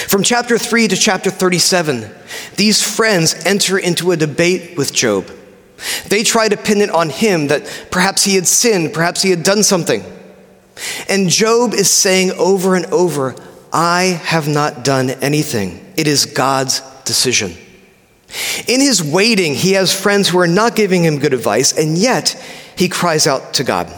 From 0.09 0.23
chapter 0.23 0.59
3 0.59 0.89
to 0.89 0.97
chapter 0.97 1.31
37, 1.31 2.09
these 2.57 2.83
friends 2.83 3.35
enter 3.45 3.79
into 3.79 4.13
a 4.13 4.17
debate 4.17 4.77
with 4.77 4.93
Job. 4.93 5.29
They 6.09 6.23
try 6.23 6.49
to 6.49 6.57
pin 6.57 6.81
it 6.81 6.91
on 6.91 7.11
him 7.11 7.49
that 7.49 7.89
perhaps 7.91 8.25
he 8.25 8.35
had 8.35 8.47
sinned, 8.47 8.95
perhaps 8.95 9.23
he 9.23 9.31
had 9.31 9.43
done 9.43 9.63
something. 9.63 10.05
And 11.09 11.29
Job 11.29 11.75
is 11.75 11.91
saying 11.91 12.33
over 12.33 12.75
and 12.75 12.87
over, 12.87 13.35
I 13.73 14.21
have 14.25 14.49
not 14.49 14.85
done 14.85 15.11
anything. 15.11 15.85
It 15.97 16.07
is 16.07 16.27
God's 16.27 16.81
decision. 17.05 17.55
In 18.67 18.81
his 18.81 19.03
waiting, 19.03 19.55
he 19.55 19.73
has 19.73 19.93
friends 19.93 20.29
who 20.29 20.39
are 20.39 20.47
not 20.47 20.75
giving 20.75 21.05
him 21.05 21.19
good 21.19 21.35
advice, 21.35 21.77
and 21.77 21.97
yet 21.97 22.31
he 22.77 22.89
cries 22.89 23.27
out 23.27 23.55
to 23.55 23.65
God. 23.65 23.93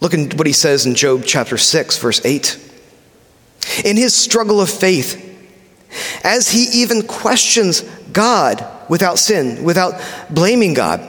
Look 0.00 0.14
at 0.14 0.34
what 0.34 0.46
he 0.46 0.52
says 0.52 0.86
in 0.86 0.94
Job 0.94 1.22
chapter 1.24 1.58
6, 1.58 1.98
verse 1.98 2.24
8. 2.24 2.58
In 3.84 3.96
his 3.96 4.14
struggle 4.14 4.60
of 4.60 4.70
faith, 4.70 5.22
as 6.24 6.50
he 6.50 6.82
even 6.82 7.06
questions 7.06 7.82
God 8.12 8.66
without 8.88 9.18
sin, 9.18 9.64
without 9.64 10.00
blaming 10.30 10.74
God. 10.74 11.00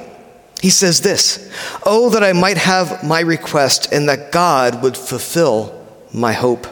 He 0.62 0.70
says 0.70 1.02
this 1.02 1.52
Oh, 1.86 2.10
that 2.10 2.24
I 2.24 2.34
might 2.34 2.58
have 2.58 3.04
my 3.04 3.20
request 3.20 3.92
and 3.92 4.10
that 4.10 4.32
God 4.32 4.82
would 4.84 4.98
fulfill 4.98 5.86
my 6.14 6.34
hope. 6.34 6.68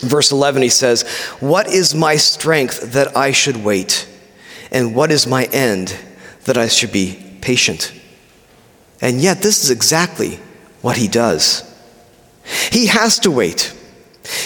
Verse 0.00 0.32
11, 0.32 0.62
he 0.62 0.68
says, 0.68 1.02
What 1.40 1.68
is 1.68 1.94
my 1.94 2.16
strength 2.16 2.92
that 2.92 3.16
I 3.16 3.32
should 3.32 3.58
wait? 3.58 4.08
And 4.70 4.94
what 4.94 5.10
is 5.10 5.26
my 5.26 5.44
end 5.52 5.96
that 6.44 6.56
I 6.56 6.68
should 6.68 6.92
be 6.92 7.38
patient? 7.40 7.92
And 9.00 9.20
yet, 9.20 9.42
this 9.42 9.64
is 9.64 9.70
exactly 9.70 10.38
what 10.82 10.96
he 10.96 11.08
does. 11.08 11.66
He 12.70 12.86
has 12.86 13.18
to 13.20 13.30
wait. 13.30 13.74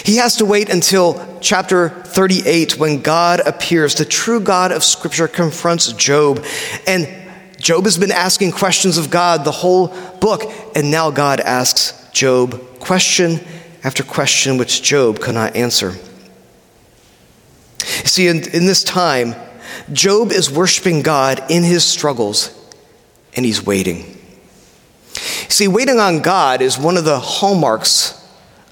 He 0.04 0.16
has 0.16 0.36
to 0.36 0.44
wait 0.44 0.70
until 0.70 1.38
chapter 1.40 1.88
38 1.88 2.78
when 2.78 3.02
God 3.02 3.40
appears. 3.40 3.94
The 3.94 4.04
true 4.04 4.40
God 4.40 4.72
of 4.72 4.82
Scripture 4.82 5.28
confronts 5.28 5.92
Job. 5.92 6.44
And 6.86 7.08
Job 7.58 7.84
has 7.84 7.98
been 7.98 8.12
asking 8.12 8.52
questions 8.52 8.98
of 8.98 9.10
God 9.10 9.44
the 9.44 9.50
whole 9.50 9.88
book. 10.20 10.44
And 10.74 10.90
now 10.90 11.10
God 11.10 11.40
asks 11.40 12.08
Job 12.12 12.80
question 12.80 13.40
after 13.82 14.02
question 14.02 14.56
which 14.56 14.82
Job 14.82 15.20
could 15.20 15.34
not 15.34 15.54
answer. 15.54 15.94
See, 18.04 18.28
in, 18.28 18.48
in 18.50 18.66
this 18.66 18.82
time, 18.82 19.34
Job 19.92 20.32
is 20.32 20.50
worshiping 20.50 21.02
God 21.02 21.42
in 21.50 21.62
his 21.62 21.84
struggles 21.84 22.50
and 23.36 23.44
he's 23.44 23.64
waiting. 23.64 24.18
See, 25.48 25.68
waiting 25.68 25.98
on 25.98 26.20
God 26.20 26.62
is 26.62 26.78
one 26.78 26.96
of 26.96 27.04
the 27.04 27.18
hallmarks 27.18 28.20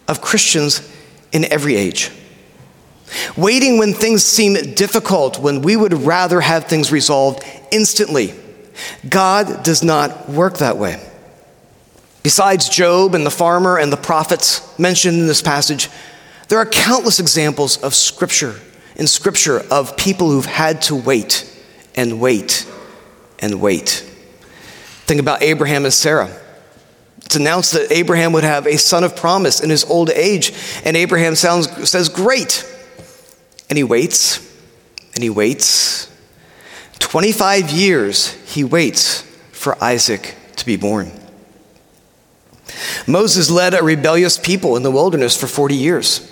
of 0.08 0.20
Christians 0.20 0.88
in 1.32 1.50
every 1.52 1.76
age. 1.76 2.10
Waiting 3.36 3.78
when 3.78 3.92
things 3.92 4.24
seem 4.24 4.54
difficult, 4.74 5.38
when 5.38 5.62
we 5.62 5.76
would 5.76 5.92
rather 5.92 6.40
have 6.40 6.66
things 6.66 6.90
resolved 6.90 7.44
instantly. 7.70 8.34
God 9.08 9.62
does 9.62 9.82
not 9.82 10.28
work 10.28 10.58
that 10.58 10.78
way. 10.78 11.02
Besides 12.22 12.68
Job 12.68 13.14
and 13.14 13.26
the 13.26 13.30
farmer 13.30 13.78
and 13.78 13.92
the 13.92 13.96
prophets 13.96 14.78
mentioned 14.78 15.18
in 15.18 15.26
this 15.26 15.42
passage, 15.42 15.88
there 16.48 16.58
are 16.58 16.66
countless 16.66 17.18
examples 17.18 17.76
of 17.82 17.94
scripture 17.94 18.54
in 18.96 19.06
scripture 19.06 19.60
of 19.70 19.96
people 19.96 20.30
who've 20.30 20.46
had 20.46 20.82
to 20.82 20.94
wait 20.94 21.48
and 21.94 22.20
wait 22.20 22.66
and 23.38 23.60
wait. 23.60 24.06
Think 25.06 25.20
about 25.20 25.42
Abraham 25.42 25.84
and 25.84 25.92
Sarah. 25.92 26.30
It's 27.32 27.40
announced 27.40 27.72
that 27.72 27.90
Abraham 27.90 28.34
would 28.34 28.44
have 28.44 28.66
a 28.66 28.76
son 28.76 29.04
of 29.04 29.16
promise 29.16 29.60
in 29.60 29.70
his 29.70 29.86
old 29.86 30.10
age, 30.10 30.52
and 30.84 30.98
Abraham 30.98 31.34
sounds, 31.34 31.88
says, 31.88 32.10
Great. 32.10 32.70
And 33.70 33.78
he 33.78 33.84
waits, 33.84 34.54
and 35.14 35.22
he 35.22 35.30
waits. 35.30 36.14
25 36.98 37.70
years 37.70 38.32
he 38.52 38.64
waits 38.64 39.22
for 39.50 39.82
Isaac 39.82 40.34
to 40.56 40.66
be 40.66 40.76
born. 40.76 41.10
Moses 43.06 43.50
led 43.50 43.72
a 43.72 43.82
rebellious 43.82 44.36
people 44.36 44.76
in 44.76 44.82
the 44.82 44.90
wilderness 44.90 45.34
for 45.34 45.46
40 45.46 45.74
years. 45.74 46.30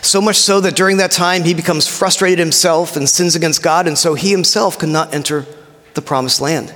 So 0.00 0.22
much 0.22 0.36
so 0.36 0.62
that 0.62 0.74
during 0.74 0.96
that 0.96 1.10
time 1.10 1.44
he 1.44 1.52
becomes 1.52 1.86
frustrated 1.86 2.38
himself 2.38 2.96
and 2.96 3.06
sins 3.06 3.36
against 3.36 3.62
God, 3.62 3.86
and 3.86 3.98
so 3.98 4.14
he 4.14 4.30
himself 4.30 4.78
could 4.78 4.88
not 4.88 5.12
enter 5.12 5.44
the 5.92 6.00
promised 6.00 6.40
land. 6.40 6.72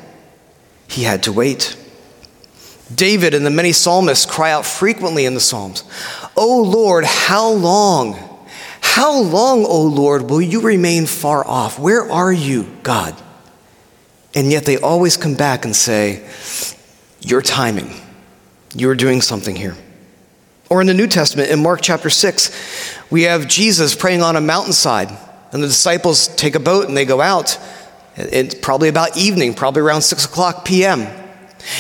He 0.87 1.05
had 1.05 1.23
to 1.23 1.33
wait. 1.33 1.75
David 2.95 3.35
and 3.35 3.45
the 3.45 3.51
many 3.51 3.73
psalmists 3.73 4.27
cry 4.27 4.51
out 4.51 4.65
frequently 4.65 5.27
in 5.27 5.35
the 5.35 5.41
Psalms, 5.41 5.85
O 6.37 6.63
Lord, 6.63 7.05
how 7.05 7.51
long? 7.51 8.17
How 8.81 9.21
long, 9.21 9.65
O 9.67 9.83
Lord, 9.83 10.31
will 10.31 10.41
you 10.41 10.61
remain 10.61 11.07
far 11.07 11.47
off? 11.47 11.79
Where 11.79 12.11
are 12.11 12.33
you, 12.33 12.67
God? 12.83 13.15
And 14.35 14.51
yet 14.51 14.65
they 14.65 14.79
always 14.79 15.17
come 15.17 15.35
back 15.35 15.65
and 15.65 15.75
say, 15.75 16.27
Your 17.21 17.43
timing. 17.43 17.91
You're 18.75 18.95
doing 18.95 19.21
something 19.21 19.57
here. 19.57 19.75
Or 20.69 20.81
in 20.81 20.87
the 20.87 20.95
New 20.95 21.07
Testament, 21.07 21.51
in 21.51 21.63
Mark 21.63 21.81
chapter 21.83 22.11
6, 22.11 22.97
we 23.11 23.23
have 23.23 23.49
Jesus 23.49 23.95
praying 23.95 24.23
on 24.23 24.37
a 24.37 24.41
mountainside, 24.41 25.09
and 25.53 25.63
the 25.63 25.67
disciples 25.67 26.29
take 26.29 26.55
a 26.55 26.61
boat 26.61 26.89
and 26.89 26.97
they 26.97 27.07
go 27.07 27.21
out. 27.21 27.59
It's 28.17 28.55
probably 28.55 28.89
about 28.89 29.17
evening, 29.17 29.55
probably 29.55 29.83
around 29.83 30.03
6 30.03 30.25
o'clock 30.27 30.65
p.m. 30.65 31.07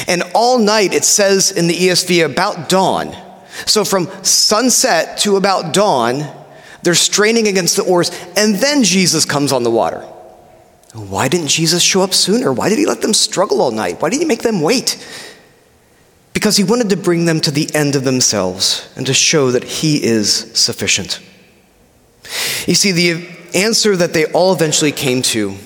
And 0.06 0.22
all 0.34 0.58
night, 0.58 0.92
it 0.92 1.04
says 1.04 1.50
in 1.50 1.66
the 1.66 1.74
ESV 1.74 2.24
about 2.24 2.68
dawn. 2.68 3.16
So 3.66 3.84
from 3.84 4.08
sunset 4.22 5.18
to 5.18 5.36
about 5.36 5.74
dawn, 5.74 6.24
they're 6.82 6.94
straining 6.94 7.48
against 7.48 7.76
the 7.76 7.82
oars, 7.82 8.10
and 8.36 8.54
then 8.56 8.84
Jesus 8.84 9.24
comes 9.24 9.52
on 9.52 9.62
the 9.62 9.70
water. 9.70 10.00
Why 10.94 11.28
didn't 11.28 11.48
Jesus 11.48 11.82
show 11.82 12.02
up 12.02 12.14
sooner? 12.14 12.52
Why 12.52 12.68
did 12.68 12.78
he 12.78 12.86
let 12.86 13.02
them 13.02 13.12
struggle 13.12 13.60
all 13.60 13.70
night? 13.70 14.00
Why 14.00 14.10
did 14.10 14.20
he 14.20 14.24
make 14.26 14.42
them 14.42 14.60
wait? 14.60 14.96
because 16.38 16.56
he 16.56 16.62
wanted 16.62 16.88
to 16.88 16.96
bring 16.96 17.24
them 17.24 17.40
to 17.40 17.50
the 17.50 17.68
end 17.74 17.96
of 17.96 18.04
themselves 18.04 18.88
and 18.94 19.04
to 19.04 19.12
show 19.12 19.50
that 19.50 19.64
he 19.64 20.00
is 20.00 20.56
sufficient. 20.56 21.18
You 22.64 22.76
see, 22.76 22.92
the 22.92 23.28
answer 23.54 23.96
that 23.96 24.12
they 24.12 24.26
all 24.26 24.52
eventually 24.52 24.92
came 24.92 25.20
to 25.22 25.56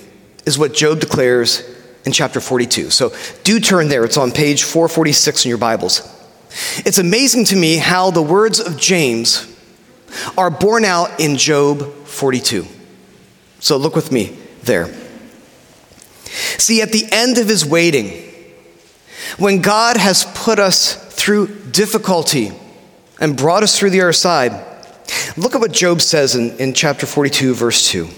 is 0.46 0.58
what 0.58 0.72
Job 0.72 0.98
declares 0.98 1.62
in 2.04 2.12
chapter 2.12 2.40
42. 2.40 2.90
So 2.90 3.12
do 3.44 3.60
turn 3.60 3.88
there, 3.88 4.04
it's 4.04 4.16
on 4.16 4.32
page 4.32 4.64
446 4.64 5.44
in 5.44 5.48
your 5.48 5.58
Bibles. 5.58 6.08
It's 6.84 6.98
amazing 6.98 7.46
to 7.46 7.56
me 7.56 7.76
how 7.76 8.10
the 8.10 8.22
words 8.22 8.60
of 8.60 8.76
James 8.76 9.48
are 10.36 10.50
borne 10.50 10.84
out 10.84 11.20
in 11.20 11.36
Job 11.36 11.82
42. 12.04 12.66
So 13.60 13.76
look 13.76 13.94
with 13.94 14.12
me 14.12 14.36
there. 14.62 14.92
See, 16.58 16.82
at 16.82 16.92
the 16.92 17.06
end 17.10 17.38
of 17.38 17.48
his 17.48 17.64
waiting, 17.64 18.30
when 19.38 19.62
God 19.62 19.96
has 19.96 20.24
put 20.34 20.58
us 20.58 20.94
through 21.14 21.48
difficulty 21.70 22.52
and 23.20 23.36
brought 23.36 23.62
us 23.62 23.78
through 23.78 23.90
the 23.90 24.00
other 24.00 24.12
side, 24.12 24.52
look 25.36 25.54
at 25.54 25.60
what 25.60 25.72
Job 25.72 26.02
says 26.02 26.34
in, 26.34 26.56
in 26.58 26.74
chapter 26.74 27.06
42, 27.06 27.54
verse 27.54 27.88
2. 27.88 28.08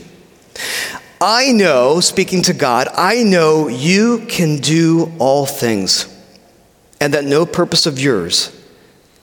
I 1.20 1.52
know, 1.52 2.00
speaking 2.00 2.42
to 2.42 2.52
God, 2.52 2.88
I 2.94 3.22
know 3.22 3.68
you 3.68 4.26
can 4.26 4.58
do 4.58 5.12
all 5.18 5.46
things, 5.46 6.06
and 7.00 7.14
that 7.14 7.24
no 7.24 7.46
purpose 7.46 7.86
of 7.86 7.98
yours 7.98 8.54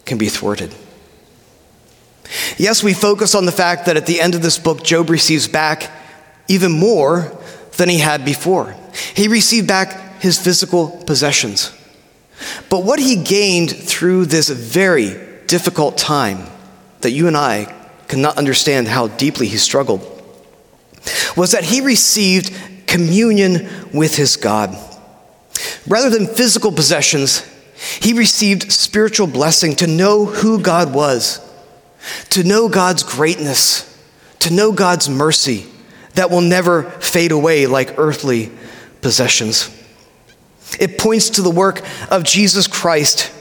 can 0.06 0.18
be 0.18 0.30
thwarted. 0.30 0.74
Yes, 2.58 2.84
we 2.84 2.94
focus 2.94 3.36
on 3.36 3.46
the 3.46 3.52
fact 3.52 3.86
that 3.86 3.98
at 3.98 4.06
the 4.06 4.22
end 4.22 4.36
of 4.36 4.42
this 4.42 4.58
book, 4.58 4.84
Job 4.84 5.10
receives 5.10 5.48
back 5.48 5.92
even 6.48 6.72
more 6.72 7.38
than 7.78 7.90
he 7.90 8.00
had 8.00 8.24
before. 8.24 8.76
He 9.14 9.28
received 9.28 9.68
back 9.68 10.22
his 10.22 10.40
physical 10.40 10.90
possessions. 11.06 11.76
But 12.70 12.84
what 12.84 13.00
he 13.00 13.16
gained 13.18 13.72
through 13.72 14.26
this 14.26 14.50
very 14.50 15.20
difficult 15.48 15.98
time 15.98 16.48
that 17.02 17.12
you 17.12 17.28
and 17.28 17.36
I 17.36 17.74
cannot 18.08 18.38
understand 18.38 18.88
how 18.88 19.08
deeply 19.08 19.48
he 19.48 19.58
struggled 19.58 20.21
was 21.36 21.52
that 21.52 21.64
he 21.64 21.82
received 21.82 22.54
communion 22.88 23.70
with 23.94 24.16
his 24.16 24.38
God. 24.38 24.78
Rather 25.88 26.10
than 26.10 26.28
physical 26.28 26.72
possessions, 26.72 27.48
he 28.00 28.14
received 28.14 28.72
spiritual 28.72 29.28
blessing 29.28 29.76
to 29.78 29.88
know 29.88 30.26
who 30.26 30.62
God 30.62 30.94
was, 30.94 31.40
to 32.30 32.44
know 32.44 32.70
God's 32.70 33.04
greatness, 33.04 33.88
to 34.40 34.54
know 34.54 34.72
God's 34.72 35.10
mercy 35.10 35.66
that 36.14 36.30
will 36.30 36.42
never 36.42 36.84
fade 36.84 37.32
away 37.32 37.68
like 37.68 37.98
earthly 37.98 38.52
possessions. 39.02 39.70
It 40.80 40.98
points 40.98 41.32
to 41.32 41.42
the 41.42 41.50
work 41.50 41.82
of 42.10 42.24
Jesus 42.24 42.68
Christ 42.68 43.32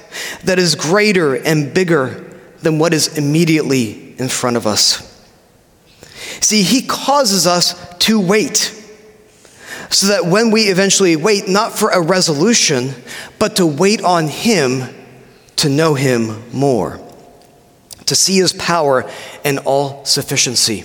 that 0.45 0.59
is 0.59 0.75
greater 0.75 1.35
and 1.35 1.73
bigger 1.73 2.27
than 2.63 2.79
what 2.79 2.93
is 2.93 3.19
immediately 3.19 4.15
in 4.19 4.29
front 4.29 4.57
of 4.57 4.67
us. 4.67 5.10
See, 6.41 6.63
He 6.63 6.83
causes 6.83 7.47
us 7.47 7.75
to 8.01 8.21
wait 8.21 8.77
so 9.91 10.07
that 10.07 10.25
when 10.25 10.53
we 10.53 10.63
eventually 10.63 11.17
wait, 11.17 11.49
not 11.49 11.77
for 11.77 11.91
a 11.91 12.01
resolution, 12.01 12.95
but 13.39 13.57
to 13.57 13.67
wait 13.67 14.03
on 14.03 14.29
Him 14.29 14.95
to 15.57 15.69
know 15.69 15.95
Him 15.95 16.43
more, 16.53 17.01
to 18.07 18.15
see 18.15 18.37
His 18.37 18.53
power 18.53 19.11
and 19.45 19.59
all 19.61 20.05
sufficiency. 20.05 20.85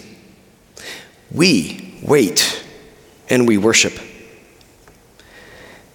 We 1.31 1.99
wait 2.01 2.63
and 3.29 3.47
we 3.47 3.57
worship. 3.57 3.93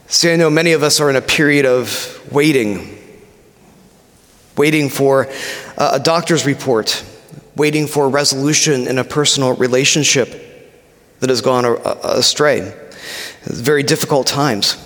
See, 0.06 0.32
I 0.32 0.36
know 0.36 0.50
many 0.50 0.72
of 0.72 0.82
us 0.82 1.00
are 1.00 1.10
in 1.10 1.16
a 1.16 1.22
period 1.22 1.66
of 1.66 2.20
waiting, 2.32 2.98
waiting 4.56 4.88
for 4.88 5.28
a 5.76 6.00
doctor's 6.00 6.46
report, 6.46 7.04
waiting 7.60 7.86
for 7.86 8.08
resolution 8.08 8.88
in 8.88 8.98
a 8.98 9.04
personal 9.04 9.54
relationship 9.54 10.28
that 11.20 11.28
has 11.28 11.42
gone 11.42 11.64
astray. 12.02 12.74
Very 13.44 13.82
difficult 13.82 14.26
times. 14.26 14.76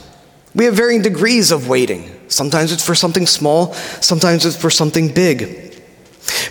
We 0.56 0.64
have 0.64 0.74
varying 0.74 1.00
degrees 1.00 1.52
of 1.52 1.68
waiting. 1.68 2.10
Sometimes 2.28 2.72
it's 2.72 2.84
for 2.84 2.96
something 2.96 3.26
small, 3.26 3.74
sometimes 4.00 4.44
it's 4.44 4.56
for 4.56 4.70
something 4.70 5.14
big. 5.14 5.72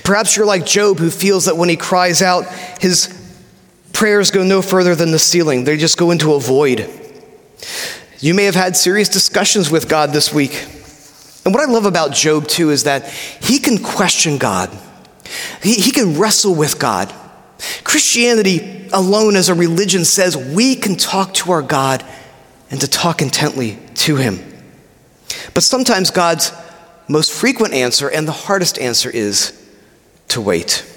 Perhaps 0.04 0.38
you're 0.38 0.46
like 0.46 0.66
Job, 0.66 0.98
who 0.98 1.10
feels 1.10 1.46
that 1.46 1.58
when 1.58 1.68
he 1.68 1.76
cries 1.76 2.22
out, 2.22 2.48
his 2.80 3.10
prayers 3.92 4.32
go 4.32 4.44
no 4.44 4.62
further 4.62 4.96
than 4.96 5.12
the 5.12 5.20
ceiling, 5.20 5.66
they 5.66 5.76
just 5.76 5.98
go 5.98 6.12
into 6.12 6.34
a 6.34 6.40
void. 6.40 6.90
You 8.20 8.34
may 8.34 8.46
have 8.46 8.56
had 8.56 8.78
serious 8.78 9.10
discussions 9.10 9.70
with 9.70 9.90
God 9.90 10.12
this 10.12 10.34
week. 10.34 10.66
And 11.44 11.54
what 11.54 11.68
I 11.68 11.72
love 11.72 11.86
about 11.86 12.14
Job, 12.14 12.48
too, 12.48 12.70
is 12.70 12.86
that 12.86 13.10
he 13.42 13.60
can 13.60 13.78
question 13.78 14.38
God, 14.38 14.70
he, 15.62 15.74
he 15.76 15.92
can 15.92 16.18
wrestle 16.18 16.56
with 16.56 16.80
God. 16.80 17.14
Christianity 17.84 18.90
alone 18.92 19.36
as 19.36 19.50
a 19.50 19.54
religion 19.54 20.06
says 20.06 20.36
we 20.36 20.76
can 20.76 20.96
talk 20.96 21.34
to 21.36 21.52
our 21.52 21.62
God 21.62 22.06
and 22.70 22.82
to 22.82 22.88
talk 22.88 23.22
intently 23.22 23.78
to 23.96 24.16
Him. 24.16 24.40
But 25.54 25.64
sometimes 25.64 26.12
God's 26.12 26.52
most 27.08 27.32
frequent 27.32 27.74
answer 27.74 28.10
and 28.10 28.28
the 28.28 28.32
hardest 28.32 28.80
answer 28.80 29.10
is 29.10 29.60
to 30.30 30.42
wait. 30.42 30.90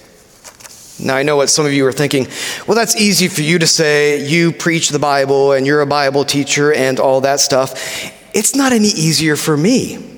Now, 0.99 1.17
I 1.17 1.23
know 1.23 1.37
what 1.37 1.51
some 1.51 1.67
of 1.67 1.75
you 1.75 1.87
are 1.87 1.93
thinking. 1.93 2.27
Well, 2.67 2.75
that's 2.75 2.97
easy 2.97 3.29
for 3.29 3.43
you 3.43 3.59
to 3.59 3.67
say. 3.67 4.27
You 4.27 4.51
preach 4.51 4.89
the 4.89 4.99
Bible 4.99 5.53
and 5.53 5.67
you're 5.67 5.83
a 5.83 5.87
Bible 5.87 6.25
teacher 6.25 6.73
and 6.73 6.99
all 6.99 7.21
that 7.21 7.41
stuff. 7.41 8.11
It's 8.35 8.55
not 8.55 8.73
any 8.73 8.89
easier 8.89 9.37
for 9.37 9.57
me. 9.57 10.16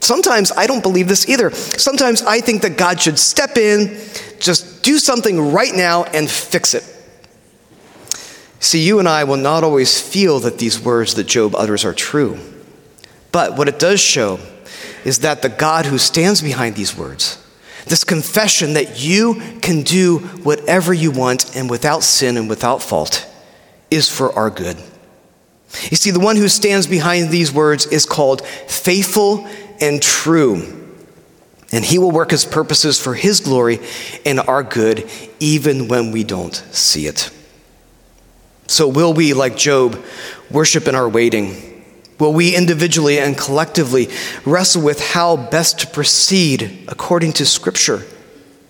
Sometimes 0.00 0.50
I 0.52 0.66
don't 0.66 0.82
believe 0.82 1.08
this 1.08 1.28
either. 1.28 1.50
Sometimes 1.50 2.22
I 2.22 2.40
think 2.40 2.62
that 2.62 2.76
God 2.76 3.00
should 3.00 3.18
step 3.18 3.56
in, 3.56 3.98
just 4.40 4.82
do 4.82 4.98
something 4.98 5.52
right 5.52 5.74
now 5.74 6.04
and 6.04 6.28
fix 6.28 6.74
it. 6.74 6.84
See, 8.60 8.82
you 8.82 8.98
and 8.98 9.08
I 9.08 9.24
will 9.24 9.36
not 9.36 9.64
always 9.64 10.00
feel 10.00 10.40
that 10.40 10.58
these 10.58 10.80
words 10.80 11.14
that 11.14 11.26
Job 11.26 11.54
utters 11.54 11.84
are 11.84 11.94
true. 11.94 12.38
But 13.32 13.56
what 13.56 13.68
it 13.68 13.78
does 13.78 14.00
show 14.00 14.38
is 15.04 15.20
that 15.20 15.42
the 15.42 15.48
God 15.48 15.86
who 15.86 15.98
stands 15.98 16.42
behind 16.42 16.76
these 16.76 16.96
words, 16.96 17.42
this 17.86 18.04
confession 18.04 18.74
that 18.74 19.00
you 19.00 19.40
can 19.62 19.82
do 19.82 20.18
whatever 20.18 20.92
you 20.92 21.10
want 21.10 21.56
and 21.56 21.70
without 21.70 22.02
sin 22.02 22.36
and 22.36 22.48
without 22.48 22.82
fault, 22.82 23.26
is 23.90 24.08
for 24.08 24.32
our 24.34 24.50
good. 24.50 24.76
You 25.90 25.96
see, 25.96 26.10
the 26.10 26.20
one 26.20 26.36
who 26.36 26.48
stands 26.48 26.86
behind 26.86 27.30
these 27.30 27.52
words 27.52 27.86
is 27.86 28.04
called 28.04 28.44
faithful 28.46 29.46
and 29.80 30.02
true. 30.02 30.76
And 31.72 31.84
he 31.84 31.98
will 31.98 32.10
work 32.10 32.32
his 32.32 32.44
purposes 32.44 33.00
for 33.00 33.14
his 33.14 33.40
glory 33.40 33.78
and 34.26 34.40
our 34.40 34.62
good, 34.62 35.08
even 35.38 35.88
when 35.88 36.10
we 36.10 36.24
don't 36.24 36.54
see 36.72 37.06
it. 37.06 37.30
So, 38.66 38.88
will 38.88 39.12
we, 39.12 39.34
like 39.34 39.56
Job, 39.56 40.02
worship 40.50 40.88
in 40.88 40.94
our 40.94 41.08
waiting? 41.08 41.84
Will 42.18 42.32
we 42.32 42.54
individually 42.54 43.18
and 43.18 43.36
collectively 43.36 44.08
wrestle 44.44 44.82
with 44.82 45.00
how 45.00 45.36
best 45.36 45.80
to 45.80 45.86
proceed 45.86 46.84
according 46.86 47.32
to 47.34 47.46
Scripture 47.46 48.04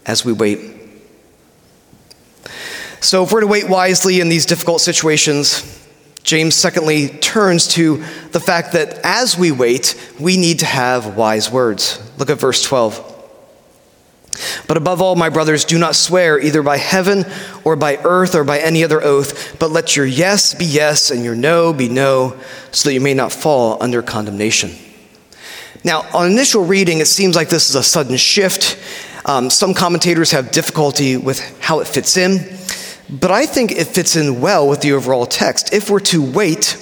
as 0.07 0.25
we 0.25 0.33
wait? 0.33 0.61
So, 3.01 3.25
if 3.25 3.33
we're 3.33 3.41
to 3.41 3.47
wait 3.47 3.69
wisely 3.69 4.21
in 4.21 4.29
these 4.29 4.47
difficult 4.47 4.81
situations, 4.83 5.80
James, 6.23 6.55
secondly, 6.55 7.09
turns 7.09 7.67
to 7.69 7.97
the 8.33 8.41
fact 8.41 8.73
that 8.73 9.01
as 9.05 9.39
we 9.39 9.53
wait, 9.53 9.95
we 10.19 10.37
need 10.37 10.59
to 10.61 10.67
have 10.67 11.17
wise 11.17 11.51
words. 11.51 12.01
Look 12.19 12.31
at 12.31 12.39
verse 12.39 12.63
12. 12.63 13.07
But 14.67 14.77
above 14.77 15.03
all, 15.03 15.17
my 15.17 15.29
brothers, 15.29 15.65
do 15.65 15.79
not 15.79 15.97
swear 15.97 16.39
either 16.39 16.63
by 16.63 16.77
heaven 16.77 17.25
or 17.65 17.77
by 17.77 17.97
earth 17.97 18.35
or 18.35 18.45
by 18.45 18.59
any 18.59 18.85
other 18.85 19.03
oath, 19.03 19.59
but 19.59 19.71
let 19.71 19.97
your 19.97 20.07
yes 20.07 20.55
be 20.55 20.65
yes 20.65 21.11
and 21.11 21.25
your 21.25 21.35
no 21.35 21.73
be 21.73 21.89
no, 21.89 22.39
so 22.71 22.89
that 22.89 22.95
you 22.95 23.01
may 23.01 23.15
not 23.15 23.33
fall 23.33 23.83
under 23.83 24.03
condemnation. 24.03 24.71
Now, 25.83 26.07
on 26.15 26.31
initial 26.31 26.65
reading, 26.65 26.99
it 26.99 27.07
seems 27.07 27.35
like 27.35 27.49
this 27.49 27.71
is 27.71 27.75
a 27.75 27.83
sudden 27.83 28.17
shift. 28.17 28.79
Um, 29.25 29.51
some 29.51 29.75
commentators 29.75 30.31
have 30.31 30.51
difficulty 30.51 31.17
with 31.17 31.41
how 31.61 31.81
it 31.81 31.89
fits 31.89 32.17
in. 32.17 32.39
But 33.11 33.33
I 33.33 33.47
think 33.47 33.73
it 33.73 33.87
fits 33.89 34.15
in 34.15 34.41
well 34.41 34.69
with 34.69 34.83
the 34.83 34.93
overall 34.93 35.27
text. 35.27 35.75
If 35.75 35.91
we're 35.91 36.01
to 36.01 36.23
wait, 36.23 36.77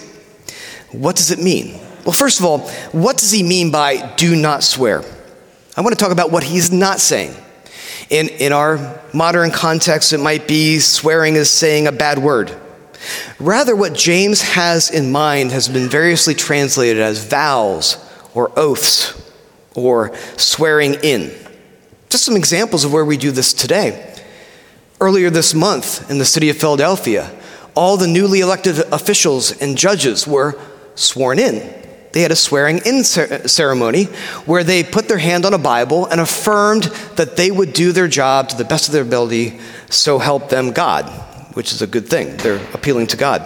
what 0.92 1.16
does 1.16 1.30
it 1.30 1.38
mean? 1.38 1.80
Well, 2.04 2.12
first 2.12 2.38
of 2.38 2.44
all, 2.44 2.60
what 2.92 3.16
does 3.16 3.30
he 3.30 3.42
mean 3.42 3.70
by 3.70 4.14
do 4.16 4.36
not 4.36 4.62
swear? 4.62 5.02
I 5.76 5.80
want 5.80 5.96
to 5.96 6.02
talk 6.02 6.12
about 6.12 6.30
what 6.30 6.42
he's 6.42 6.70
not 6.70 7.00
saying. 7.00 7.34
In, 8.10 8.28
in 8.28 8.52
our 8.52 9.00
modern 9.12 9.50
context, 9.50 10.12
it 10.12 10.18
might 10.18 10.48
be 10.48 10.80
swearing 10.80 11.34
is 11.34 11.50
saying 11.50 11.86
a 11.86 11.92
bad 11.92 12.18
word. 12.18 12.54
Rather, 13.38 13.76
what 13.76 13.94
James 13.94 14.42
has 14.42 14.90
in 14.90 15.12
mind 15.12 15.52
has 15.52 15.68
been 15.68 15.88
variously 15.88 16.34
translated 16.34 17.00
as 17.00 17.24
vows 17.24 17.96
or 18.34 18.50
oaths 18.58 19.14
or 19.74 20.14
swearing 20.36 20.94
in. 21.02 21.32
Just 22.08 22.24
some 22.24 22.36
examples 22.36 22.84
of 22.84 22.92
where 22.92 23.04
we 23.04 23.16
do 23.16 23.30
this 23.30 23.52
today. 23.52 24.07
Earlier 25.00 25.30
this 25.30 25.54
month 25.54 26.10
in 26.10 26.18
the 26.18 26.24
city 26.24 26.50
of 26.50 26.56
Philadelphia, 26.56 27.30
all 27.74 27.96
the 27.96 28.08
newly 28.08 28.40
elected 28.40 28.78
officials 28.92 29.52
and 29.60 29.78
judges 29.78 30.26
were 30.26 30.60
sworn 30.96 31.38
in. 31.38 31.74
They 32.12 32.22
had 32.22 32.32
a 32.32 32.36
swearing 32.36 32.80
in 32.84 33.04
ceremony 33.04 34.04
where 34.46 34.64
they 34.64 34.82
put 34.82 35.06
their 35.06 35.18
hand 35.18 35.44
on 35.44 35.54
a 35.54 35.58
Bible 35.58 36.06
and 36.06 36.20
affirmed 36.20 36.84
that 37.14 37.36
they 37.36 37.50
would 37.50 37.72
do 37.72 37.92
their 37.92 38.08
job 38.08 38.48
to 38.48 38.56
the 38.56 38.64
best 38.64 38.88
of 38.88 38.92
their 38.92 39.02
ability, 39.02 39.60
so 39.88 40.18
help 40.18 40.48
them 40.48 40.72
God, 40.72 41.04
which 41.54 41.70
is 41.70 41.80
a 41.80 41.86
good 41.86 42.08
thing. 42.08 42.36
They're 42.38 42.64
appealing 42.74 43.06
to 43.08 43.16
God. 43.16 43.42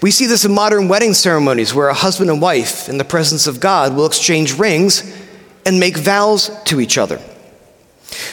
We 0.00 0.12
see 0.12 0.26
this 0.26 0.44
in 0.44 0.54
modern 0.54 0.86
wedding 0.86 1.14
ceremonies 1.14 1.74
where 1.74 1.88
a 1.88 1.94
husband 1.94 2.30
and 2.30 2.40
wife, 2.40 2.88
in 2.88 2.98
the 2.98 3.04
presence 3.04 3.48
of 3.48 3.58
God, 3.58 3.96
will 3.96 4.06
exchange 4.06 4.56
rings 4.56 5.02
and 5.66 5.80
make 5.80 5.96
vows 5.96 6.50
to 6.66 6.80
each 6.80 6.96
other. 6.96 7.20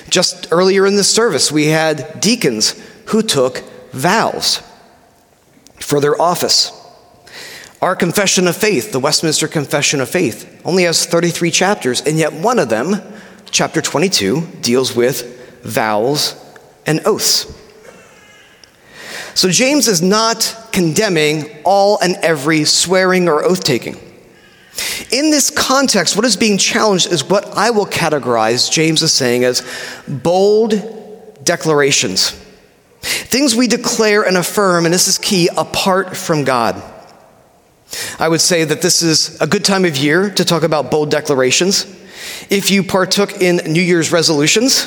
Just 0.09 0.47
earlier 0.51 0.85
in 0.85 0.95
the 0.95 1.03
service, 1.03 1.51
we 1.51 1.67
had 1.67 2.19
deacons 2.19 2.71
who 3.07 3.21
took 3.21 3.63
vows 3.91 4.61
for 5.79 5.99
their 5.99 6.19
office. 6.19 6.71
Our 7.81 7.95
confession 7.95 8.47
of 8.47 8.55
faith, 8.55 8.91
the 8.91 8.99
Westminster 8.99 9.47
Confession 9.47 10.01
of 10.01 10.09
Faith, 10.09 10.61
only 10.65 10.83
has 10.83 11.05
33 11.05 11.51
chapters, 11.51 12.01
and 12.01 12.17
yet 12.17 12.33
one 12.33 12.57
of 12.57 12.69
them, 12.69 12.95
chapter 13.51 13.81
22, 13.81 14.41
deals 14.61 14.95
with 14.95 15.61
vows 15.63 16.35
and 16.85 17.01
oaths. 17.05 17.53
So 19.35 19.49
James 19.49 19.87
is 19.87 20.01
not 20.01 20.69
condemning 20.71 21.57
all 21.65 21.99
and 21.99 22.15
every 22.21 22.63
swearing 22.63 23.27
or 23.27 23.43
oath 23.43 23.63
taking. 23.63 23.97
In 25.11 25.31
this 25.31 25.49
context, 25.49 26.15
what 26.15 26.25
is 26.25 26.35
being 26.35 26.57
challenged 26.57 27.11
is 27.11 27.23
what 27.23 27.45
I 27.55 27.69
will 27.69 27.85
categorize, 27.85 28.69
James 28.69 29.01
is 29.01 29.13
saying, 29.13 29.43
as 29.43 29.65
bold 30.07 30.73
declarations. 31.43 32.31
Things 33.01 33.55
we 33.55 33.67
declare 33.67 34.23
and 34.23 34.35
affirm, 34.35 34.85
and 34.85 34.93
this 34.93 35.07
is 35.07 35.17
key, 35.17 35.49
apart 35.55 36.17
from 36.17 36.43
God. 36.43 36.81
I 38.19 38.27
would 38.27 38.41
say 38.41 38.63
that 38.63 38.81
this 38.81 39.01
is 39.01 39.39
a 39.39 39.47
good 39.47 39.63
time 39.63 39.85
of 39.85 39.95
year 39.95 40.29
to 40.31 40.43
talk 40.43 40.63
about 40.63 40.91
bold 40.91 41.11
declarations. 41.11 41.85
If 42.49 42.71
you 42.71 42.83
partook 42.83 43.41
in 43.41 43.57
New 43.71 43.81
Year's 43.81 44.11
resolutions, 44.11 44.85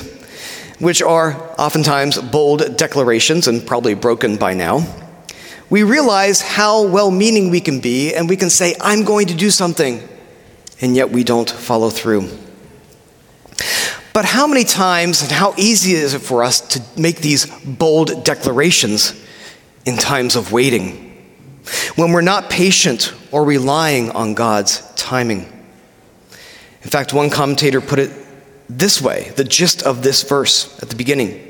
which 0.78 1.00
are 1.00 1.34
oftentimes 1.58 2.18
bold 2.18 2.76
declarations 2.76 3.48
and 3.48 3.66
probably 3.66 3.94
broken 3.94 4.36
by 4.36 4.54
now, 4.54 4.86
we 5.70 5.82
realize 5.82 6.40
how 6.40 6.86
well 6.86 7.10
meaning 7.10 7.50
we 7.50 7.60
can 7.60 7.80
be, 7.80 8.14
and 8.14 8.28
we 8.28 8.36
can 8.36 8.50
say, 8.50 8.74
I'm 8.80 9.04
going 9.04 9.26
to 9.28 9.34
do 9.34 9.50
something, 9.50 10.06
and 10.80 10.96
yet 10.96 11.10
we 11.10 11.24
don't 11.24 11.50
follow 11.50 11.90
through. 11.90 12.28
But 14.12 14.24
how 14.24 14.46
many 14.46 14.64
times 14.64 15.22
and 15.22 15.30
how 15.30 15.54
easy 15.56 15.92
is 15.92 16.14
it 16.14 16.20
for 16.20 16.42
us 16.42 16.60
to 16.60 16.82
make 17.00 17.18
these 17.18 17.46
bold 17.64 18.24
declarations 18.24 19.14
in 19.84 19.96
times 19.96 20.34
of 20.34 20.50
waiting? 20.50 21.04
When 21.96 22.12
we're 22.12 22.22
not 22.22 22.50
patient 22.50 23.12
or 23.30 23.44
relying 23.44 24.10
on 24.10 24.34
God's 24.34 24.80
timing. 24.94 25.40
In 26.82 26.90
fact, 26.90 27.12
one 27.12 27.30
commentator 27.30 27.80
put 27.80 27.98
it 27.98 28.10
this 28.68 29.00
way 29.00 29.32
the 29.36 29.44
gist 29.44 29.82
of 29.82 30.02
this 30.02 30.22
verse 30.22 30.82
at 30.82 30.88
the 30.88 30.96
beginning. 30.96 31.44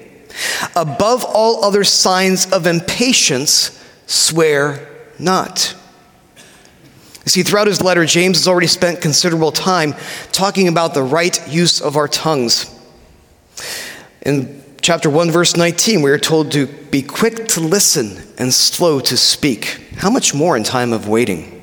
Above 0.76 1.24
all 1.24 1.64
other 1.64 1.84
signs 1.84 2.52
of 2.52 2.66
impatience, 2.66 3.82
swear 4.08 4.88
not. 5.18 5.76
You 7.24 7.30
see, 7.30 7.42
throughout 7.42 7.66
his 7.66 7.82
letter, 7.82 8.06
James 8.06 8.38
has 8.38 8.48
already 8.48 8.66
spent 8.66 9.02
considerable 9.02 9.52
time 9.52 9.94
talking 10.32 10.66
about 10.66 10.94
the 10.94 11.02
right 11.02 11.46
use 11.46 11.80
of 11.80 11.96
our 11.96 12.08
tongues. 12.08 12.74
In 14.22 14.64
chapter 14.80 15.10
1, 15.10 15.30
verse 15.30 15.54
19, 15.54 16.00
we 16.00 16.10
are 16.10 16.18
told 16.18 16.52
to 16.52 16.66
be 16.66 17.02
quick 17.02 17.48
to 17.48 17.60
listen 17.60 18.22
and 18.38 18.52
slow 18.52 18.98
to 19.00 19.16
speak. 19.16 19.92
How 19.98 20.08
much 20.08 20.34
more 20.34 20.56
in 20.56 20.64
time 20.64 20.94
of 20.94 21.06
waiting? 21.06 21.54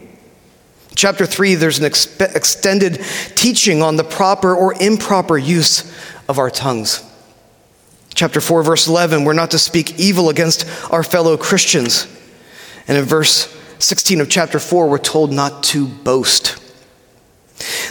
Chapter 0.94 1.26
3, 1.26 1.56
there's 1.56 1.80
an 1.80 1.86
expe- 1.86 2.36
extended 2.36 3.04
teaching 3.36 3.82
on 3.82 3.96
the 3.96 4.04
proper 4.04 4.56
or 4.56 4.76
improper 4.80 5.38
use 5.38 5.92
of 6.30 6.38
our 6.38 6.52
tongues. 6.52 7.04
Chapter 8.14 8.40
4, 8.40 8.64
verse 8.64 8.88
11, 8.88 9.26
we're 9.26 9.34
not 9.34 9.52
to 9.52 9.60
speak 9.60 10.00
evil 10.00 10.30
against 10.30 10.66
our 10.92 11.04
fellow 11.04 11.36
Christians. 11.36 12.08
And 12.88 12.98
in 12.98 13.04
verse 13.04 13.52
16 13.80 14.22
of 14.22 14.30
chapter 14.30 14.60
4, 14.60 14.88
we're 14.88 14.98
told 14.98 15.32
not 15.32 15.64
to 15.66 15.88
boast. 15.88 16.62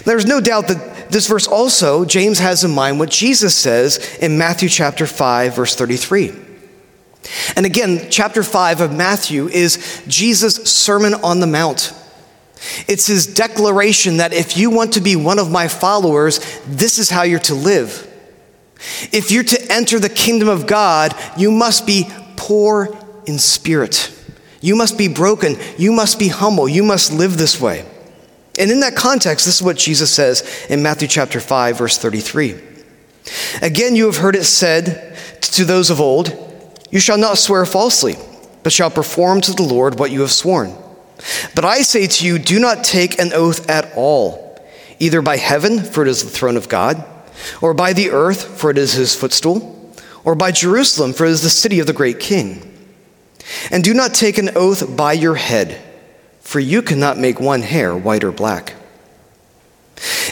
There's 0.05 0.27
no 0.27 0.41
doubt 0.41 0.69
that 0.69 1.11
this 1.11 1.29
verse 1.29 1.47
also, 1.47 2.05
James 2.05 2.39
has 2.39 2.65
in 2.65 2.71
mind 2.71 2.99
what 2.99 3.11
Jesus 3.11 3.55
says 3.55 4.17
in 4.21 4.39
Matthew 4.39 4.69
chapter 4.69 5.07
5, 5.07 5.57
verse 5.57 5.75
33. 5.75 6.33
And 7.57 7.65
again, 7.65 8.09
chapter 8.11 8.43
5 8.43 8.81
of 8.81 8.93
Matthew 8.93 9.49
is 9.49 10.03
Jesus' 10.07 10.57
Sermon 10.71 11.15
on 11.15 11.41
the 11.41 11.47
Mount. 11.47 11.95
It's 12.89 13.07
his 13.07 13.27
declaration 13.27 14.19
that 14.19 14.33
if 14.33 14.57
you 14.57 14.71
want 14.71 14.95
to 14.95 15.01
be 15.01 15.17
one 15.17 15.39
of 15.39 15.51
my 15.51 15.69
followers, 15.69 16.41
this 16.67 16.99
is 16.99 17.11
how 17.11 17.23
you're 17.23 17.39
to 17.41 17.55
live. 17.55 18.11
If 19.13 19.31
you're 19.31 19.45
to 19.45 19.73
enter 19.73 19.99
the 19.99 20.09
kingdom 20.09 20.49
of 20.49 20.67
God, 20.67 21.15
you 21.37 21.51
must 21.51 21.87
be 21.87 22.09
poor 22.37 22.97
in 23.27 23.39
spirit. 23.39 24.11
You 24.65 24.77
must 24.77 24.97
be 24.97 25.09
broken. 25.09 25.59
You 25.77 25.93
must 25.93 26.19
be 26.19 26.29
humble. 26.29 26.67
You 26.67 26.85
must 26.85 27.13
live 27.13 27.37
this 27.37 27.61
way. 27.61 27.85
And 28.59 28.71
in 28.71 28.81
that 28.81 28.97
context, 28.97 29.45
this 29.45 29.57
is 29.57 29.63
what 29.63 29.77
Jesus 29.77 30.11
says 30.11 30.43
in 30.71 30.83
Matthew 30.83 31.07
chapter 31.07 31.39
5, 31.39 31.77
verse 31.77 31.99
33. 31.99 32.59
Again, 33.61 33.95
you 33.95 34.07
have 34.07 34.17
heard 34.17 34.35
it 34.35 34.45
said 34.45 35.19
to 35.43 35.67
those 35.67 35.91
of 35.91 36.01
old, 36.01 36.33
You 36.91 36.99
shall 36.99 37.19
not 37.19 37.37
swear 37.37 37.67
falsely, 37.67 38.15
but 38.63 38.73
shall 38.73 38.91
perform 38.91 39.43
to 39.43 39.53
the 39.53 39.63
Lord 39.63 39.99
what 39.99 40.11
you 40.11 40.23
have 40.23 40.33
sworn. 40.33 40.75
But 41.55 41.67
I 41.67 41.83
say 41.83 42.07
to 42.07 42.27
you, 42.27 42.39
do 42.39 42.59
not 42.59 42.85
take 42.85 43.19
an 43.19 43.35
oath 43.35 43.69
at 43.69 43.93
all, 43.95 44.59
either 44.99 45.21
by 45.21 45.37
heaven, 45.37 45.83
for 45.83 46.01
it 46.01 46.09
is 46.09 46.25
the 46.25 46.31
throne 46.31 46.57
of 46.57 46.71
God, 46.71 47.05
or 47.61 47.75
by 47.75 47.93
the 47.93 48.13
earth, 48.13 48.59
for 48.59 48.71
it 48.71 48.79
is 48.79 48.95
his 48.95 49.15
footstool, 49.15 49.93
or 50.25 50.35
by 50.35 50.53
Jerusalem, 50.53 51.13
for 51.13 51.27
it 51.27 51.33
is 51.33 51.43
the 51.43 51.51
city 51.51 51.81
of 51.81 51.87
the 51.87 51.93
great 51.93 52.19
king. 52.19 52.74
And 53.71 53.85
do 53.85 53.95
not 53.95 54.15
take 54.15 54.39
an 54.39 54.51
oath 54.57 54.97
by 54.97 55.13
your 55.13 55.35
head, 55.35 55.81
for 56.41 56.61
you 56.61 56.83
cannot 56.83 57.19
make 57.19 57.41
one 57.41 57.63
hair 57.63 57.97
white 57.97 58.25
or 58.25 58.33
black. 58.33 58.75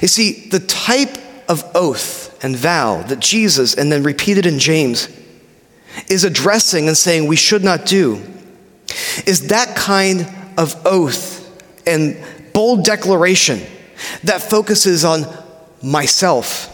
You 0.01 0.09
see, 0.09 0.49
the 0.49 0.61
type 0.61 1.17
of 1.49 1.65
oath 1.75 2.43
and 2.45 2.57
vow 2.57 3.03
that 3.03 3.21
Jesus, 3.21 3.75
and 3.75 3.93
then 3.93 4.03
repeated 4.03 4.47
in 4.47 4.59
James, 4.59 5.09
is 6.09 6.25
addressing 6.25 6.89
and 6.89 6.97
saying 6.97 7.27
we 7.27 7.37
should 7.37 7.63
not 7.63 7.87
do 7.87 8.21
is 9.27 9.49
that 9.49 9.77
kind 9.77 10.27
of 10.57 10.75
oath 10.87 11.41
and 11.87 12.17
bold 12.53 12.85
declaration 12.85 13.61
that 14.25 14.43
focuses 14.43 15.05
on 15.05 15.25
myself, 15.83 16.69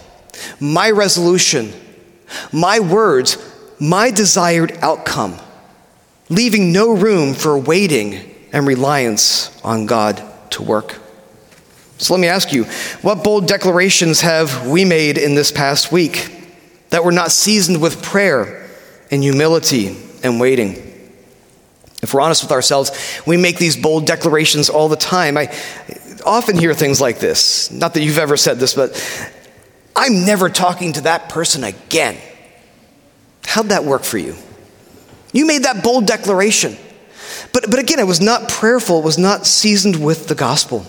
my 0.61 0.91
resolution, 0.91 1.73
my 2.53 2.81
words, 2.81 3.39
my 3.79 4.11
desired 4.11 4.77
outcome, 4.83 5.39
leaving 6.29 6.73
no 6.73 6.93
room 6.93 7.35
for 7.35 7.59
waiting 7.59 8.35
and 8.53 8.67
reliance 8.67 9.59
on 9.63 9.87
God 9.87 10.23
to 10.51 10.63
work. 10.63 10.99
So 11.99 12.15
let 12.15 12.21
me 12.21 12.29
ask 12.29 12.53
you, 12.53 12.65
what 13.03 13.25
bold 13.25 13.47
declarations 13.49 14.21
have 14.21 14.69
we 14.69 14.85
made 14.85 15.19
in 15.19 15.35
this 15.35 15.51
past 15.51 15.91
week 15.91 16.33
that 16.91 17.05
were 17.05 17.13
not 17.13 17.33
seasoned 17.33 17.81
with 17.81 18.03
prayer 18.03 18.69
and 19.11 19.23
humility 19.23 19.97
and 20.23 20.41
waiting? 20.41 20.85
If 22.01 22.15
we're 22.15 22.21
honest 22.21 22.45
with 22.45 22.53
ourselves, 22.53 22.93
we 23.27 23.37
make 23.37 23.59
these 23.59 23.77
bold 23.77 24.07
declarations 24.07 24.69
all 24.69 24.89
the 24.89 24.97
time. 24.97 25.37
I 25.37 25.53
often 26.25 26.57
hear 26.57 26.73
things 26.73 27.01
like 27.01 27.19
this. 27.19 27.71
Not 27.73 27.95
that 27.95 28.03
you've 28.03 28.19
ever 28.19 28.37
said 28.37 28.59
this, 28.59 28.75
but 28.75 28.95
I'm 29.97 30.25
never 30.25 30.49
talking 30.49 30.93
to 30.93 31.01
that 31.03 31.29
person 31.29 31.65
again. 31.65 32.17
How'd 33.45 33.71
that 33.71 33.85
work 33.85 34.05
for 34.05 34.19
you? 34.19 34.37
You 35.33 35.47
made 35.47 35.65
that 35.65 35.83
bold 35.83 36.07
declaration. 36.07 36.77
But, 37.53 37.71
but 37.71 37.79
again, 37.79 37.99
it 37.99 38.07
was 38.07 38.21
not 38.21 38.49
prayerful, 38.49 39.01
it 39.01 39.05
was 39.05 39.19
not 39.19 39.47
seasoned 39.47 40.03
with 40.03 40.29
the 40.29 40.35
gospel. 40.35 40.87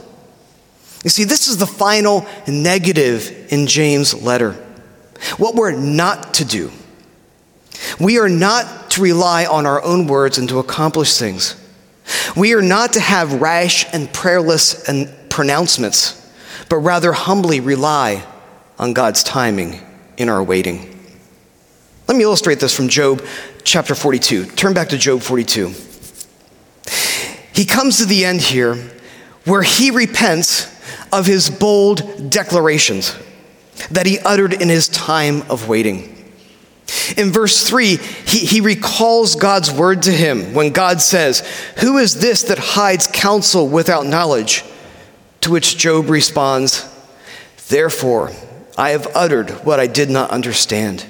You 1.04 1.10
see, 1.10 1.23
this 1.23 1.47
is 1.47 1.58
the 1.58 1.67
final 1.67 2.25
negative 2.47 3.47
in 3.49 3.67
James' 3.67 4.13
letter. 4.13 4.54
What 5.38 5.56
we're 5.56 5.71
not 5.71 6.36
to 6.36 6.45
do. 6.45 6.71
We 7.99 8.19
are 8.19 8.30
not 8.30 8.91
to 8.91 9.02
rely 9.02 9.45
on 9.45 9.65
our 9.65 9.82
own 9.84 10.08
words 10.08 10.38
and 10.38 10.49
to 10.49 10.60
accomplish 10.60 11.17
things. 11.17 11.56
We 12.36 12.54
are 12.54 12.62
not 12.62 12.93
to 12.93 12.99
have 12.99 13.41
rash 13.41 13.86
and 13.93 14.12
prayerless 14.12 14.88
and 14.89 15.13
pronouncements, 15.30 16.15
but 16.67 16.78
rather 16.78 17.13
humbly 17.13 17.60
rely 17.60 18.25
on 18.78 18.93
God's 18.93 19.23
timing 19.23 19.80
in 20.17 20.28
our 20.28 20.43
waiting. 20.43 20.97
Let 22.08 22.17
me 22.17 22.23
illustrate 22.23 22.60
this 22.60 22.75
from 22.75 22.89
Job 22.89 23.23
chapter 23.63 23.95
42. 23.95 24.45
Turn 24.45 24.73
back 24.73 24.89
to 24.89 24.97
Job 24.97 25.21
42. 25.21 25.73
He 27.53 27.65
comes 27.65 27.97
to 27.97 28.05
the 28.05 28.25
end 28.25 28.41
here 28.41 28.75
where 29.45 29.63
he 29.63 29.91
repents 29.91 30.67
of 31.11 31.25
his 31.25 31.49
bold 31.49 32.29
declarations 32.29 33.15
that 33.91 34.05
he 34.05 34.19
uttered 34.19 34.53
in 34.53 34.69
his 34.69 34.87
time 34.87 35.41
of 35.49 35.67
waiting. 35.67 36.15
In 37.17 37.31
verse 37.31 37.67
3, 37.67 37.97
he, 37.97 38.39
he 38.39 38.61
recalls 38.61 39.35
God's 39.35 39.71
word 39.71 40.03
to 40.03 40.11
him 40.11 40.53
when 40.53 40.71
God 40.71 41.01
says, 41.01 41.47
Who 41.79 41.97
is 41.97 42.19
this 42.19 42.43
that 42.43 42.57
hides 42.57 43.07
counsel 43.07 43.67
without 43.67 44.05
knowledge? 44.05 44.63
To 45.41 45.51
which 45.51 45.77
Job 45.77 46.09
responds, 46.09 46.87
Therefore, 47.67 48.31
I 48.77 48.91
have 48.91 49.07
uttered 49.15 49.49
what 49.65 49.79
I 49.79 49.87
did 49.87 50.09
not 50.09 50.31
understand, 50.31 51.05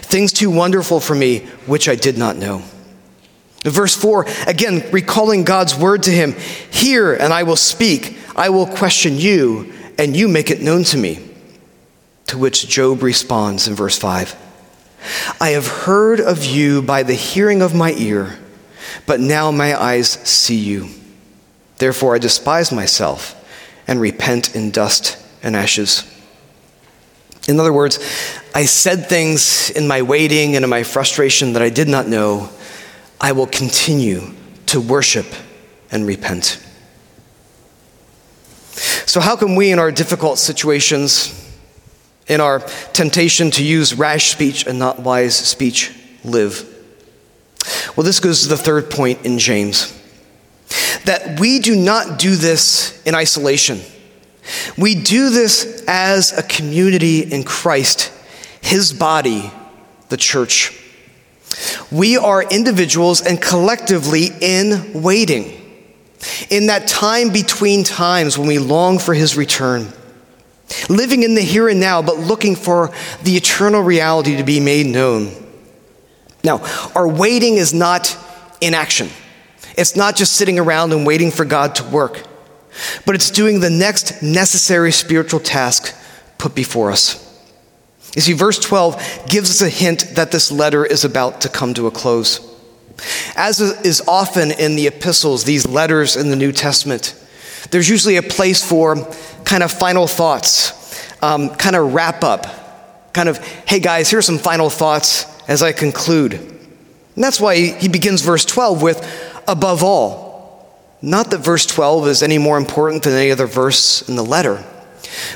things 0.00 0.32
too 0.32 0.50
wonderful 0.50 1.00
for 1.00 1.14
me 1.14 1.40
which 1.66 1.88
I 1.88 1.94
did 1.94 2.18
not 2.18 2.36
know. 2.36 2.62
Verse 3.64 3.94
4, 3.94 4.26
again, 4.46 4.84
recalling 4.90 5.44
God's 5.44 5.76
word 5.76 6.02
to 6.04 6.10
him 6.10 6.34
Hear, 6.70 7.14
and 7.14 7.32
I 7.32 7.44
will 7.44 7.56
speak. 7.56 8.18
I 8.34 8.48
will 8.48 8.66
question 8.66 9.18
you, 9.18 9.72
and 9.98 10.16
you 10.16 10.26
make 10.26 10.50
it 10.50 10.62
known 10.62 10.84
to 10.84 10.96
me. 10.96 11.28
To 12.26 12.38
which 12.38 12.68
Job 12.68 13.02
responds 13.02 13.68
in 13.68 13.74
verse 13.74 13.98
5 13.98 14.36
I 15.40 15.50
have 15.50 15.66
heard 15.66 16.20
of 16.20 16.44
you 16.44 16.82
by 16.82 17.02
the 17.02 17.14
hearing 17.14 17.62
of 17.62 17.74
my 17.74 17.92
ear, 17.92 18.38
but 19.06 19.20
now 19.20 19.50
my 19.50 19.80
eyes 19.80 20.08
see 20.08 20.56
you. 20.56 20.88
Therefore 21.78 22.14
I 22.14 22.18
despise 22.18 22.72
myself 22.72 23.36
and 23.86 24.00
repent 24.00 24.54
in 24.54 24.70
dust 24.70 25.18
and 25.42 25.56
ashes. 25.56 26.08
In 27.48 27.58
other 27.58 27.72
words, 27.72 27.98
I 28.54 28.66
said 28.66 29.08
things 29.08 29.70
in 29.70 29.88
my 29.88 30.02
waiting 30.02 30.54
and 30.54 30.64
in 30.64 30.70
my 30.70 30.84
frustration 30.84 31.54
that 31.54 31.62
I 31.62 31.70
did 31.70 31.88
not 31.88 32.06
know 32.06 32.50
I 33.20 33.32
will 33.32 33.46
continue 33.46 34.32
to 34.66 34.80
worship 34.80 35.26
and 35.90 36.06
repent. 36.06 36.64
So, 39.06 39.20
how 39.20 39.36
can 39.36 39.56
we, 39.56 39.70
in 39.70 39.78
our 39.78 39.92
difficult 39.92 40.38
situations, 40.38 41.38
in 42.28 42.40
our 42.40 42.60
temptation 42.92 43.50
to 43.52 43.64
use 43.64 43.94
rash 43.94 44.30
speech 44.30 44.66
and 44.66 44.78
not 44.78 45.00
wise 45.00 45.36
speech, 45.36 45.94
live? 46.24 46.68
Well, 47.96 48.04
this 48.04 48.20
goes 48.20 48.42
to 48.42 48.48
the 48.48 48.56
third 48.56 48.90
point 48.90 49.26
in 49.26 49.38
James 49.38 49.98
that 51.04 51.38
we 51.38 51.58
do 51.58 51.76
not 51.76 52.18
do 52.18 52.36
this 52.36 53.02
in 53.04 53.14
isolation. 53.14 53.80
We 54.76 54.94
do 54.94 55.30
this 55.30 55.84
as 55.86 56.36
a 56.36 56.42
community 56.42 57.20
in 57.20 57.44
Christ, 57.44 58.12
His 58.60 58.92
body, 58.92 59.52
the 60.08 60.16
church. 60.16 60.78
We 61.90 62.16
are 62.16 62.42
individuals 62.42 63.20
and 63.20 63.40
collectively 63.40 64.30
in 64.40 65.02
waiting. 65.02 65.58
In 66.50 66.68
that 66.68 66.86
time 66.86 67.30
between 67.30 67.84
times 67.84 68.38
when 68.38 68.48
we 68.48 68.58
long 68.58 68.98
for 68.98 69.12
his 69.12 69.36
return. 69.36 69.92
Living 70.88 71.22
in 71.22 71.34
the 71.34 71.42
here 71.42 71.68
and 71.68 71.80
now, 71.80 72.00
but 72.00 72.18
looking 72.18 72.56
for 72.56 72.90
the 73.24 73.36
eternal 73.36 73.82
reality 73.82 74.36
to 74.36 74.44
be 74.44 74.60
made 74.60 74.86
known. 74.86 75.32
Now, 76.44 76.64
our 76.94 77.06
waiting 77.06 77.56
is 77.56 77.74
not 77.74 78.16
inaction. 78.60 79.10
It's 79.76 79.96
not 79.96 80.16
just 80.16 80.32
sitting 80.32 80.58
around 80.58 80.92
and 80.92 81.06
waiting 81.06 81.30
for 81.30 81.44
God 81.44 81.74
to 81.76 81.84
work, 81.84 82.22
but 83.04 83.14
it's 83.14 83.30
doing 83.30 83.60
the 83.60 83.70
next 83.70 84.22
necessary 84.22 84.92
spiritual 84.92 85.40
task 85.40 85.94
put 86.38 86.54
before 86.54 86.90
us. 86.90 87.18
You 88.14 88.22
see, 88.22 88.32
verse 88.32 88.58
12 88.58 89.26
gives 89.28 89.50
us 89.50 89.62
a 89.62 89.68
hint 89.68 90.16
that 90.16 90.32
this 90.32 90.52
letter 90.52 90.84
is 90.84 91.04
about 91.04 91.40
to 91.42 91.48
come 91.48 91.72
to 91.74 91.86
a 91.86 91.90
close. 91.90 92.48
As 93.36 93.60
is 93.60 94.02
often 94.06 94.50
in 94.50 94.76
the 94.76 94.86
epistles, 94.86 95.44
these 95.44 95.66
letters 95.66 96.16
in 96.16 96.28
the 96.28 96.36
New 96.36 96.52
Testament, 96.52 97.14
there's 97.70 97.88
usually 97.88 98.16
a 98.16 98.22
place 98.22 98.62
for 98.62 98.96
kind 99.44 99.62
of 99.62 99.72
final 99.72 100.06
thoughts, 100.06 101.22
um, 101.22 101.50
kind 101.54 101.74
of 101.74 101.94
wrap 101.94 102.22
up, 102.22 103.12
kind 103.14 103.28
of, 103.28 103.38
hey 103.66 103.80
guys, 103.80 104.10
here's 104.10 104.26
some 104.26 104.38
final 104.38 104.68
thoughts 104.68 105.26
as 105.48 105.62
I 105.62 105.72
conclude. 105.72 106.34
And 106.34 107.24
that's 107.24 107.40
why 107.40 107.56
he 107.56 107.88
begins 107.88 108.22
verse 108.22 108.44
12 108.44 108.82
with, 108.82 109.42
above 109.48 109.82
all. 109.82 110.21
Not 111.02 111.30
that 111.32 111.38
verse 111.38 111.66
12 111.66 112.08
is 112.08 112.22
any 112.22 112.38
more 112.38 112.56
important 112.56 113.02
than 113.02 113.14
any 113.14 113.30
other 113.30 113.46
verse 113.46 114.08
in 114.08 114.16
the 114.16 114.24
letter 114.24 114.64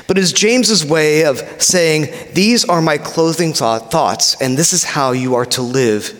but 0.07 0.17
is 0.17 0.33
James's 0.33 0.85
way 0.85 1.25
of 1.25 1.39
saying, 1.61 2.13
These 2.33 2.65
are 2.65 2.81
my 2.81 2.97
clothing 2.97 3.53
thoughts, 3.53 4.39
and 4.41 4.57
this 4.57 4.73
is 4.73 4.83
how 4.83 5.11
you 5.11 5.35
are 5.35 5.45
to 5.47 5.61
live 5.61 6.13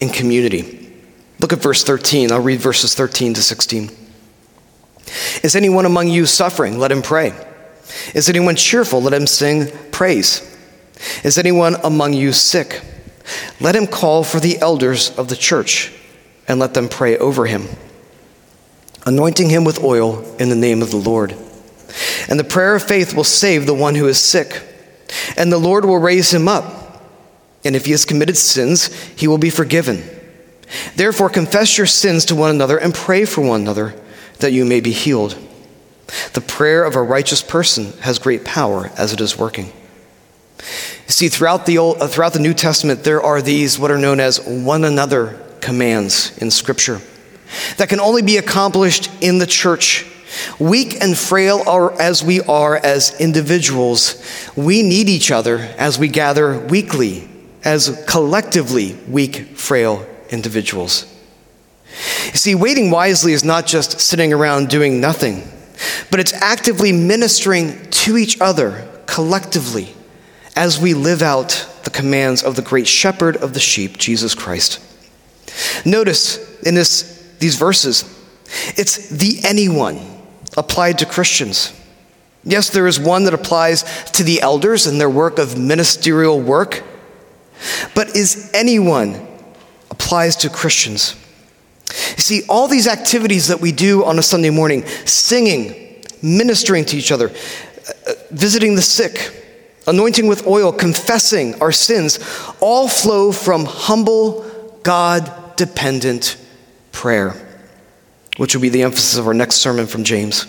in 0.00 0.08
community. 0.10 0.92
Look 1.40 1.52
at 1.52 1.60
verse 1.60 1.84
13. 1.84 2.32
I'll 2.32 2.40
read 2.40 2.60
verses 2.60 2.94
13 2.94 3.34
to 3.34 3.42
16. 3.42 3.90
Is 5.42 5.54
anyone 5.56 5.86
among 5.86 6.08
you 6.08 6.26
suffering? 6.26 6.78
Let 6.78 6.92
him 6.92 7.02
pray. 7.02 7.32
Is 8.14 8.28
anyone 8.28 8.56
cheerful? 8.56 9.00
Let 9.00 9.14
him 9.14 9.26
sing 9.26 9.70
praise. 9.90 10.44
Is 11.24 11.38
anyone 11.38 11.76
among 11.84 12.12
you 12.12 12.32
sick? 12.32 12.82
Let 13.60 13.76
him 13.76 13.86
call 13.86 14.24
for 14.24 14.40
the 14.40 14.58
elders 14.58 15.16
of 15.16 15.28
the 15.28 15.36
church 15.36 15.92
and 16.48 16.58
let 16.58 16.74
them 16.74 16.88
pray 16.88 17.16
over 17.18 17.46
him, 17.46 17.68
anointing 19.08 19.48
him 19.48 19.64
with 19.64 19.82
oil 19.82 20.22
in 20.38 20.50
the 20.50 20.54
name 20.54 20.82
of 20.82 20.90
the 20.90 20.96
Lord. 20.96 21.34
And 22.28 22.38
the 22.38 22.44
prayer 22.44 22.74
of 22.74 22.82
faith 22.82 23.14
will 23.14 23.24
save 23.24 23.66
the 23.66 23.74
one 23.74 23.94
who 23.94 24.06
is 24.06 24.20
sick, 24.20 24.62
and 25.36 25.50
the 25.50 25.58
Lord 25.58 25.84
will 25.84 25.98
raise 25.98 26.32
him 26.32 26.46
up. 26.46 27.02
And 27.64 27.74
if 27.74 27.86
he 27.86 27.92
has 27.92 28.04
committed 28.04 28.36
sins, 28.36 28.92
he 29.16 29.26
will 29.26 29.38
be 29.38 29.50
forgiven. 29.50 30.04
Therefore, 30.94 31.30
confess 31.30 31.78
your 31.78 31.86
sins 31.86 32.26
to 32.26 32.36
one 32.36 32.50
another 32.50 32.76
and 32.76 32.94
pray 32.94 33.24
for 33.24 33.40
one 33.40 33.62
another 33.62 33.94
that 34.40 34.52
you 34.52 34.66
may 34.66 34.80
be 34.80 34.92
healed. 34.92 35.36
The 36.34 36.42
prayer 36.42 36.84
of 36.84 36.94
a 36.94 37.02
righteous 37.02 37.42
person 37.42 37.92
has 38.00 38.18
great 38.18 38.44
power 38.44 38.90
as 38.96 39.12
it 39.12 39.20
is 39.20 39.38
working. 39.38 39.72
You 40.58 41.12
see, 41.12 41.28
throughout 41.28 41.64
the, 41.64 41.78
Old, 41.78 42.02
uh, 42.02 42.08
throughout 42.08 42.34
the 42.34 42.38
New 42.38 42.54
Testament, 42.54 43.04
there 43.04 43.22
are 43.22 43.40
these 43.40 43.78
what 43.78 43.90
are 43.90 43.98
known 43.98 44.20
as 44.20 44.40
one 44.46 44.84
another 44.84 45.42
commands 45.60 46.36
in 46.38 46.50
Scripture 46.50 47.00
that 47.76 47.88
can 47.88 48.00
only 48.00 48.22
be 48.22 48.36
accomplished 48.36 49.10
in 49.20 49.38
the 49.38 49.46
church. 49.46 50.06
Weak 50.58 51.02
and 51.02 51.16
frail 51.16 51.62
are, 51.66 51.98
as 52.00 52.22
we 52.22 52.40
are 52.42 52.76
as 52.76 53.18
individuals, 53.20 54.22
we 54.56 54.82
need 54.82 55.08
each 55.08 55.30
other 55.30 55.58
as 55.78 55.98
we 55.98 56.08
gather 56.08 56.58
weekly, 56.66 57.28
as 57.64 58.04
collectively 58.06 58.96
weak, 59.08 59.56
frail 59.56 60.06
individuals. 60.30 61.12
You 62.26 62.38
see, 62.38 62.54
waiting 62.54 62.90
wisely 62.90 63.32
is 63.32 63.42
not 63.42 63.66
just 63.66 64.00
sitting 64.00 64.32
around 64.32 64.68
doing 64.68 65.00
nothing, 65.00 65.50
but 66.10 66.20
it's 66.20 66.32
actively 66.34 66.92
ministering 66.92 67.90
to 67.90 68.16
each 68.16 68.40
other 68.40 68.86
collectively 69.06 69.94
as 70.54 70.80
we 70.80 70.92
live 70.92 71.22
out 71.22 71.66
the 71.84 71.90
commands 71.90 72.42
of 72.42 72.56
the 72.56 72.62
great 72.62 72.86
shepherd 72.86 73.36
of 73.36 73.54
the 73.54 73.60
sheep, 73.60 73.96
Jesus 73.96 74.34
Christ. 74.34 74.80
Notice 75.86 76.62
in 76.62 76.74
this, 76.74 77.17
these 77.38 77.56
verses, 77.56 78.04
it's 78.76 79.08
the 79.08 79.40
anyone 79.44 80.00
applied 80.56 80.98
to 80.98 81.06
Christians. 81.06 81.72
Yes, 82.44 82.70
there 82.70 82.86
is 82.86 82.98
one 82.98 83.24
that 83.24 83.34
applies 83.34 83.82
to 84.12 84.22
the 84.22 84.40
elders 84.40 84.86
and 84.86 85.00
their 85.00 85.10
work 85.10 85.38
of 85.38 85.58
ministerial 85.58 86.40
work, 86.40 86.82
but 87.94 88.16
is 88.16 88.50
anyone 88.54 89.26
applies 89.90 90.36
to 90.36 90.48
Christians. 90.48 91.14
You 91.88 92.22
see, 92.22 92.42
all 92.48 92.68
these 92.68 92.86
activities 92.86 93.48
that 93.48 93.60
we 93.60 93.72
do 93.72 94.04
on 94.04 94.18
a 94.18 94.22
Sunday 94.22 94.50
morning 94.50 94.86
singing, 95.04 96.02
ministering 96.22 96.84
to 96.86 96.96
each 96.96 97.12
other, 97.12 97.30
uh, 97.30 98.12
visiting 98.30 98.74
the 98.74 98.82
sick, 98.82 99.34
anointing 99.86 100.26
with 100.26 100.46
oil, 100.46 100.72
confessing 100.72 101.60
our 101.60 101.72
sins 101.72 102.18
all 102.60 102.88
flow 102.88 103.32
from 103.32 103.64
humble, 103.64 104.80
God 104.82 105.56
dependent 105.56 106.36
prayer, 106.98 107.32
which 108.38 108.56
will 108.56 108.60
be 108.60 108.68
the 108.68 108.82
emphasis 108.82 109.16
of 109.16 109.26
our 109.28 109.32
next 109.32 109.56
sermon 109.56 109.86
from 109.86 110.02
James. 110.02 110.46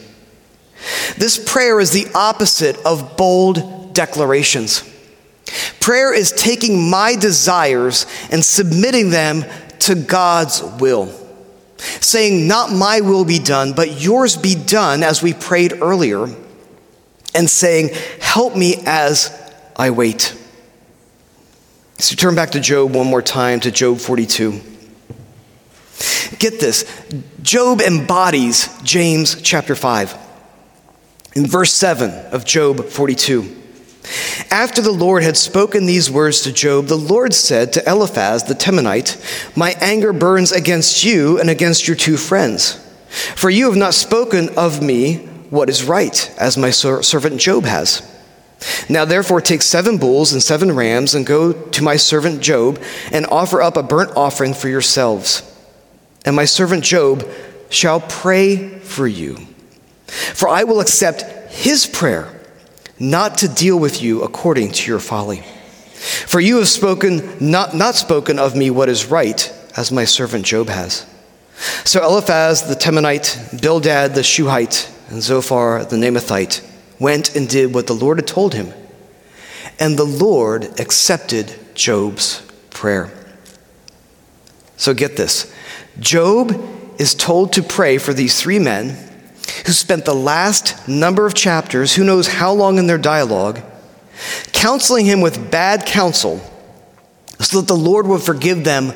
This 1.15 1.37
prayer 1.37 1.79
is 1.79 1.91
the 1.91 2.07
opposite 2.15 2.75
of 2.83 3.15
bold 3.15 3.93
declarations. 3.93 4.83
Prayer 5.79 6.11
is 6.11 6.31
taking 6.31 6.89
my 6.89 7.15
desires 7.15 8.07
and 8.31 8.43
submitting 8.43 9.11
them 9.11 9.45
to 9.81 9.93
God's 9.93 10.63
will. 10.79 11.13
Saying, 11.77 12.47
Not 12.47 12.71
my 12.71 13.01
will 13.01 13.25
be 13.25 13.37
done, 13.37 13.73
but 13.73 14.01
yours 14.01 14.35
be 14.35 14.55
done, 14.55 15.03
as 15.03 15.21
we 15.21 15.33
prayed 15.33 15.73
earlier, 15.83 16.27
and 17.35 17.47
saying, 17.47 17.89
Help 18.19 18.55
me 18.55 18.81
as 18.87 19.31
I 19.75 19.91
wait. 19.91 20.35
So 21.99 22.15
turn 22.15 22.33
back 22.33 22.51
to 22.51 22.59
Job 22.59 22.95
one 22.95 23.05
more 23.05 23.21
time, 23.21 23.59
to 23.59 23.71
Job 23.71 23.99
42. 23.99 24.78
Get 26.37 26.59
this 26.59 26.85
Job 27.41 27.81
embodies 27.81 28.69
James 28.83 29.41
chapter 29.41 29.75
5. 29.75 30.17
In 31.35 31.45
verse 31.45 31.73
7 31.73 32.11
of 32.33 32.45
Job 32.45 32.85
42. 32.85 33.57
After 34.49 34.81
the 34.81 34.91
Lord 34.91 35.23
had 35.23 35.37
spoken 35.37 35.85
these 35.85 36.09
words 36.09 36.41
to 36.41 36.51
Job, 36.51 36.85
the 36.85 36.95
Lord 36.95 37.33
said 37.33 37.73
to 37.73 37.87
Eliphaz 37.87 38.43
the 38.43 38.55
Temanite, 38.55 39.17
My 39.55 39.75
anger 39.79 40.13
burns 40.13 40.51
against 40.51 41.03
you 41.03 41.39
and 41.39 41.49
against 41.49 41.87
your 41.87 41.95
two 41.95 42.17
friends. 42.17 42.83
For 43.35 43.49
you 43.49 43.65
have 43.65 43.77
not 43.77 43.93
spoken 43.93 44.49
of 44.57 44.81
me 44.81 45.17
what 45.49 45.69
is 45.69 45.83
right, 45.83 46.31
as 46.39 46.57
my 46.57 46.69
servant 46.69 47.39
Job 47.39 47.65
has. 47.65 48.01
Now 48.89 49.05
therefore 49.05 49.41
take 49.41 49.61
seven 49.61 49.97
bulls 49.97 50.33
and 50.33 50.41
seven 50.41 50.75
rams 50.75 51.15
and 51.15 51.25
go 51.25 51.53
to 51.53 51.83
my 51.83 51.95
servant 51.95 52.41
Job 52.41 52.81
and 53.11 53.25
offer 53.27 53.61
up 53.61 53.77
a 53.77 53.83
burnt 53.83 54.11
offering 54.15 54.53
for 54.53 54.67
yourselves. 54.67 55.48
And 56.25 56.35
my 56.35 56.45
servant 56.45 56.83
Job 56.83 57.27
shall 57.69 58.01
pray 58.01 58.79
for 58.79 59.07
you. 59.07 59.37
For 60.07 60.49
I 60.49 60.63
will 60.63 60.79
accept 60.79 61.51
his 61.51 61.85
prayer 61.85 62.39
not 62.99 63.37
to 63.39 63.47
deal 63.47 63.79
with 63.79 64.01
you 64.01 64.23
according 64.23 64.71
to 64.71 64.91
your 64.91 64.99
folly. 64.99 65.43
For 66.27 66.39
you 66.39 66.57
have 66.57 66.67
spoken, 66.67 67.37
not, 67.39 67.75
not 67.75 67.95
spoken 67.95 68.39
of 68.39 68.55
me 68.55 68.69
what 68.69 68.89
is 68.89 69.05
right, 69.05 69.53
as 69.75 69.91
my 69.91 70.05
servant 70.05 70.45
Job 70.45 70.67
has. 70.67 71.05
So 71.83 72.03
Eliphaz 72.03 72.63
the 72.63 72.75
Temanite, 72.75 73.61
Bildad 73.61 74.15
the 74.15 74.23
Shuhite, 74.23 74.89
and 75.09 75.21
Zophar 75.21 75.85
the 75.85 75.97
Naamathite 75.97 76.65
went 76.99 77.35
and 77.35 77.47
did 77.47 77.73
what 77.73 77.87
the 77.87 77.93
Lord 77.93 78.17
had 78.17 78.27
told 78.27 78.53
him. 78.53 78.73
And 79.79 79.97
the 79.97 80.05
Lord 80.05 80.79
accepted 80.79 81.53
Job's 81.73 82.41
prayer. 82.69 83.11
So 84.77 84.93
get 84.93 85.17
this 85.17 85.53
Job 85.99 86.51
is 86.97 87.13
told 87.13 87.53
to 87.53 87.63
pray 87.63 87.97
for 87.97 88.13
these 88.13 88.39
three 88.39 88.59
men 88.59 88.97
who 89.65 89.71
spent 89.71 90.05
the 90.05 90.15
last 90.15 90.87
number 90.87 91.25
of 91.25 91.33
chapters, 91.33 91.95
who 91.95 92.03
knows 92.03 92.27
how 92.27 92.53
long 92.53 92.77
in 92.77 92.87
their 92.87 92.97
dialogue, 92.97 93.61
counseling 94.51 95.05
him 95.05 95.21
with 95.21 95.49
bad 95.51 95.85
counsel 95.85 96.41
so 97.39 97.61
that 97.61 97.67
the 97.67 97.75
Lord 97.75 98.05
would 98.07 98.21
forgive 98.21 98.63
them 98.63 98.93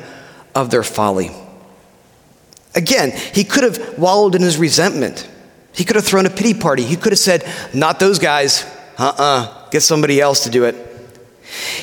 of 0.54 0.70
their 0.70 0.82
folly. 0.82 1.30
Again, 2.74 3.12
he 3.32 3.44
could 3.44 3.64
have 3.64 3.98
wallowed 3.98 4.34
in 4.34 4.42
his 4.42 4.58
resentment. 4.58 5.28
He 5.72 5.84
could 5.84 5.96
have 5.96 6.04
thrown 6.04 6.26
a 6.26 6.30
pity 6.30 6.54
party. 6.54 6.82
He 6.82 6.96
could 6.96 7.12
have 7.12 7.18
said, 7.18 7.44
Not 7.72 8.00
those 8.00 8.18
guys. 8.18 8.64
Uh 8.98 9.12
uh-uh. 9.16 9.22
uh 9.22 9.68
Get 9.70 9.82
somebody 9.82 10.20
else 10.20 10.44
to 10.44 10.50
do 10.50 10.64
it. 10.64 10.76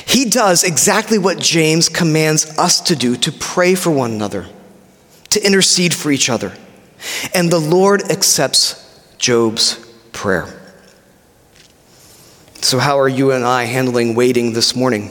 He 0.06 0.26
does 0.26 0.64
exactly 0.64 1.18
what 1.18 1.38
James 1.38 1.88
commands 1.88 2.58
us 2.58 2.80
to 2.82 2.96
do 2.96 3.16
to 3.16 3.32
pray 3.32 3.74
for 3.74 3.90
one 3.90 4.12
another, 4.12 4.46
to 5.32 5.44
intercede 5.44 5.94
for 5.94 6.10
each 6.10 6.30
other. 6.30 6.52
And 7.34 7.50
the 7.50 7.58
Lord 7.58 8.10
accepts 8.10 8.78
Job's 9.18 9.74
prayer. 10.12 10.46
So, 12.60 12.78
how 12.78 13.00
are 13.00 13.08
you 13.08 13.32
and 13.32 13.44
I 13.44 13.64
handling 13.64 14.14
waiting 14.14 14.52
this 14.52 14.76
morning? 14.76 15.10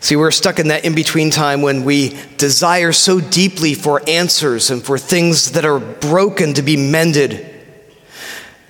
See, 0.00 0.14
we're 0.14 0.30
stuck 0.30 0.58
in 0.58 0.68
that 0.68 0.84
in 0.84 0.94
between 0.94 1.30
time 1.30 1.60
when 1.60 1.84
we 1.84 2.16
desire 2.36 2.92
so 2.92 3.20
deeply 3.20 3.74
for 3.74 4.00
answers 4.08 4.70
and 4.70 4.82
for 4.82 4.96
things 4.96 5.52
that 5.52 5.64
are 5.64 5.80
broken 5.80 6.54
to 6.54 6.62
be 6.62 6.76
mended, 6.76 7.44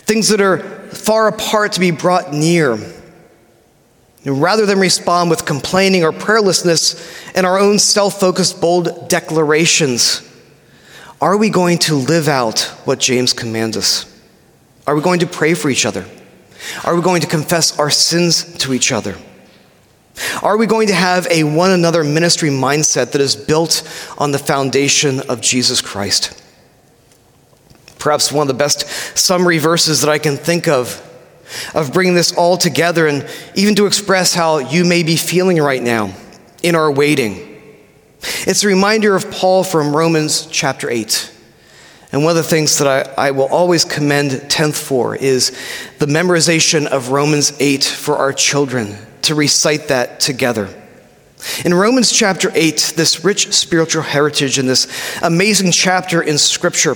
things 0.01 0.29
that 0.29 0.41
are 0.41 0.59
far 0.89 1.29
apart 1.29 1.73
to 1.73 1.81
be 1.81 1.91
brought 1.91 2.33
near. 2.33 2.79
Rather 4.25 4.67
than 4.67 4.79
respond 4.79 5.31
with 5.31 5.47
complaining 5.47 6.05
or 6.05 6.13
prayerlessness 6.13 7.33
and 7.35 7.47
our 7.47 7.59
own 7.59 7.79
self 7.79 8.19
focused, 8.19 8.61
bold 8.61 9.09
declarations, 9.09 10.23
are 11.21 11.37
we 11.37 11.51
going 11.51 11.79
to 11.79 11.95
live 11.95 12.29
out 12.29 12.61
what 12.85 12.99
James 12.99 13.33
commands 13.33 13.77
us? 13.77 14.05
Are 14.87 14.95
we 14.95 15.03
going 15.03 15.21
to 15.21 15.27
pray 15.27 15.55
for 15.55 15.69
each 15.69 15.87
other? 15.87 16.07
Are 16.85 16.95
we 16.95 17.03
going 17.03 17.21
to 17.21 17.27
confess 17.27 17.79
our 17.79 17.91
sins 17.91 18.57
to 18.59 18.75
each 18.75 18.93
other? 18.93 19.17
Are 20.43 20.57
we 20.57 20.67
going 20.67 20.89
to 20.89 20.95
have 20.95 21.27
a 21.31 21.45
one 21.45 21.71
another 21.71 22.03
ministry 22.03 22.51
mindset 22.51 23.13
that 23.13 23.21
is 23.21 23.37
built 23.37 23.83
on 24.19 24.33
the 24.33 24.39
foundation 24.39 25.21
of 25.29 25.41
Jesus 25.41 25.81
Christ? 25.81 26.43
Perhaps 27.99 28.33
one 28.33 28.43
of 28.43 28.49
the 28.49 28.55
best 28.55 28.89
summary 29.17 29.59
verses 29.59 30.01
that 30.01 30.11
I 30.11 30.19
can 30.19 30.37
think 30.37 30.69
of, 30.69 31.05
of 31.75 31.93
bringing 31.93 32.15
this 32.15 32.33
all 32.33 32.57
together 32.57 33.07
and 33.07 33.29
even 33.55 33.75
to 33.75 33.87
express 33.87 34.35
how 34.35 34.59
you 34.59 34.85
may 34.85 35.03
be 35.03 35.17
feeling 35.17 35.59
right 35.59 35.83
now 35.83 36.13
in 36.63 36.75
our 36.75 36.91
waiting 36.91 37.49
it's 38.21 38.65
a 38.65 38.67
reminder 38.67 39.15
of 39.15 39.31
Paul 39.31 39.65
from 39.65 39.95
Romans 39.95 40.47
chapter 40.47 40.91
8. 40.91 41.35
And 42.11 42.25
one 42.25 42.31
of 42.31 42.37
the 42.37 42.43
things 42.43 42.79
that 42.79 43.17
I, 43.19 43.29
I 43.29 43.31
will 43.31 43.47
always 43.47 43.85
commend 43.85 44.31
10th 44.33 44.83
for 44.83 45.15
is 45.15 45.57
the 45.99 46.07
memorization 46.07 46.87
of 46.87 47.11
Romans 47.11 47.53
8 47.61 47.85
for 47.85 48.17
our 48.17 48.33
children, 48.33 48.97
to 49.23 49.35
recite 49.35 49.89
that 49.89 50.21
together. 50.21 50.69
In 51.65 51.75
Romans 51.75 52.11
chapter 52.11 52.51
8, 52.55 52.95
this 52.97 53.25
rich 53.25 53.53
spiritual 53.53 54.03
heritage 54.03 54.59
in 54.59 54.67
this 54.67 54.89
amazing 55.23 55.71
chapter 55.71 56.23
in 56.23 56.39
Scripture, 56.39 56.95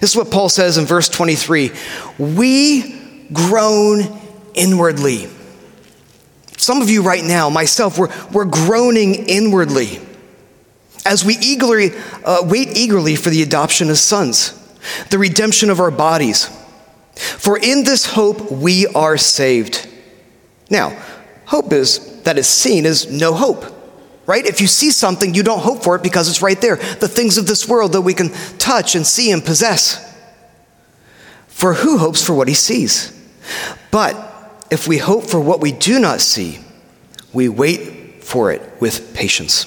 this 0.00 0.10
is 0.10 0.16
what 0.16 0.30
Paul 0.30 0.48
says 0.48 0.78
in 0.78 0.86
verse 0.86 1.08
23 1.08 1.70
We 2.18 3.01
groan 3.32 4.20
inwardly. 4.54 5.28
Some 6.56 6.80
of 6.80 6.90
you 6.90 7.02
right 7.02 7.24
now, 7.24 7.50
myself, 7.50 7.98
we're, 7.98 8.10
we're 8.30 8.44
groaning 8.44 9.14
inwardly 9.28 9.98
as 11.04 11.24
we 11.24 11.36
eagerly 11.38 11.90
uh, 12.24 12.42
wait 12.44 12.76
eagerly 12.76 13.16
for 13.16 13.30
the 13.30 13.42
adoption 13.42 13.88
as 13.88 14.00
sons, 14.00 14.52
the 15.10 15.18
redemption 15.18 15.70
of 15.70 15.80
our 15.80 15.90
bodies. 15.90 16.48
For 17.16 17.58
in 17.58 17.84
this 17.84 18.06
hope 18.06 18.50
we 18.50 18.86
are 18.86 19.16
saved. 19.16 19.88
Now, 20.70 20.96
hope 21.46 21.72
is 21.72 22.22
that 22.22 22.38
is 22.38 22.46
seen 22.46 22.86
is 22.86 23.10
no 23.10 23.34
hope. 23.34 23.64
Right? 24.24 24.46
If 24.46 24.60
you 24.60 24.68
see 24.68 24.92
something, 24.92 25.34
you 25.34 25.42
don't 25.42 25.58
hope 25.58 25.82
for 25.82 25.96
it 25.96 26.02
because 26.02 26.28
it's 26.28 26.42
right 26.42 26.60
there. 26.60 26.76
The 26.76 27.08
things 27.08 27.38
of 27.38 27.46
this 27.48 27.68
world 27.68 27.92
that 27.94 28.02
we 28.02 28.14
can 28.14 28.30
touch 28.56 28.94
and 28.94 29.04
see 29.04 29.32
and 29.32 29.44
possess. 29.44 30.08
For 31.48 31.74
who 31.74 31.98
hopes 31.98 32.24
for 32.24 32.32
what 32.32 32.46
he 32.46 32.54
sees? 32.54 33.12
But 33.90 34.64
if 34.70 34.88
we 34.88 34.98
hope 34.98 35.24
for 35.24 35.40
what 35.40 35.60
we 35.60 35.72
do 35.72 35.98
not 35.98 36.20
see, 36.20 36.60
we 37.32 37.48
wait 37.48 38.22
for 38.24 38.52
it 38.52 38.62
with 38.80 39.14
patience. 39.14 39.66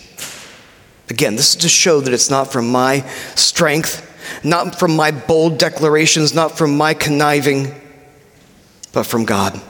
Again, 1.09 1.35
this 1.35 1.51
is 1.51 1.55
to 1.57 1.69
show 1.69 2.01
that 2.01 2.13
it's 2.13 2.29
not 2.29 2.51
from 2.51 2.69
my 2.69 3.07
strength, 3.35 4.01
not 4.43 4.79
from 4.79 4.95
my 4.95 5.11
bold 5.11 5.59
declarations, 5.59 6.33
not 6.33 6.57
from 6.57 6.75
my 6.75 6.93
conniving, 6.93 7.73
but 8.91 9.03
from 9.03 9.25
God. 9.25 9.61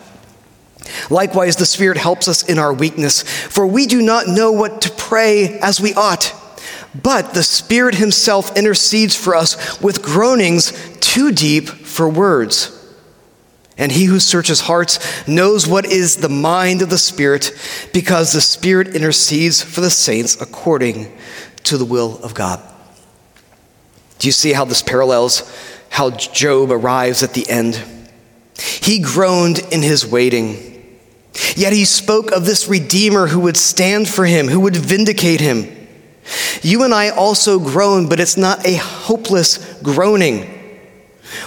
Likewise, 1.10 1.58
the 1.58 1.66
Spirit 1.66 1.98
helps 1.98 2.28
us 2.28 2.44
in 2.44 2.58
our 2.58 2.74
weakness, 2.74 3.24
for 3.24 3.68
we 3.68 3.86
do 3.86 4.02
not 4.02 4.28
know 4.28 4.52
what 4.52 4.82
to 4.84 4.92
pray 4.92 5.60
as 5.60 5.82
we 5.82 5.94
ought. 5.94 6.34
But 7.02 7.34
the 7.34 7.44
Spirit 7.44 7.96
Himself 7.96 8.56
intercedes 8.56 9.16
for 9.16 9.36
us 9.36 9.82
with 9.82 10.02
groanings 10.02 10.72
too 11.00 11.32
deep 11.32 11.68
for 11.68 12.08
words. 12.08 12.72
And 13.78 13.92
He 13.92 14.06
who 14.06 14.20
searches 14.20 14.62
hearts 14.62 15.28
knows 15.28 15.68
what 15.68 15.86
is 15.86 16.18
the 16.18 16.30
mind 16.30 16.82
of 16.82 16.90
the 16.90 16.98
Spirit, 16.98 17.52
because 17.94 18.32
the 18.32 18.42
Spirit 18.42 18.96
intercedes 18.96 19.62
for 19.62 19.82
the 19.82 19.90
saints 19.90 20.40
according 20.42 21.12
to 21.64 21.78
the 21.78 21.86
will 21.86 22.20
of 22.24 22.34
God. 22.34 22.62
Do 24.20 24.28
you 24.28 24.32
see 24.32 24.54
how 24.54 24.66
this 24.66 24.82
parallels 24.82 25.52
how 25.90 26.10
Job 26.10 26.72
arrives 26.72 27.24
at 27.24 27.34
the 27.34 27.50
end? 27.50 27.82
He 28.58 29.00
groaned 29.00 29.60
in 29.72 29.82
his 29.82 30.06
waiting. 30.06 30.72
Yet 31.56 31.74
he 31.74 31.86
spoke 31.86 32.32
of 32.32 32.46
this 32.46 32.68
Redeemer 32.68 33.28
who 33.28 33.42
would 33.42 33.58
stand 33.58 34.08
for 34.08 34.26
him, 34.26 34.48
who 34.48 34.62
would 34.62 34.76
vindicate 34.76 35.42
him. 35.42 35.70
You 36.62 36.84
and 36.84 36.94
I 36.94 37.10
also 37.10 37.60
groan, 37.60 38.08
but 38.08 38.20
it's 38.20 38.38
not 38.38 38.66
a 38.66 38.76
hopeless 38.76 39.80
groaning. 39.82 40.55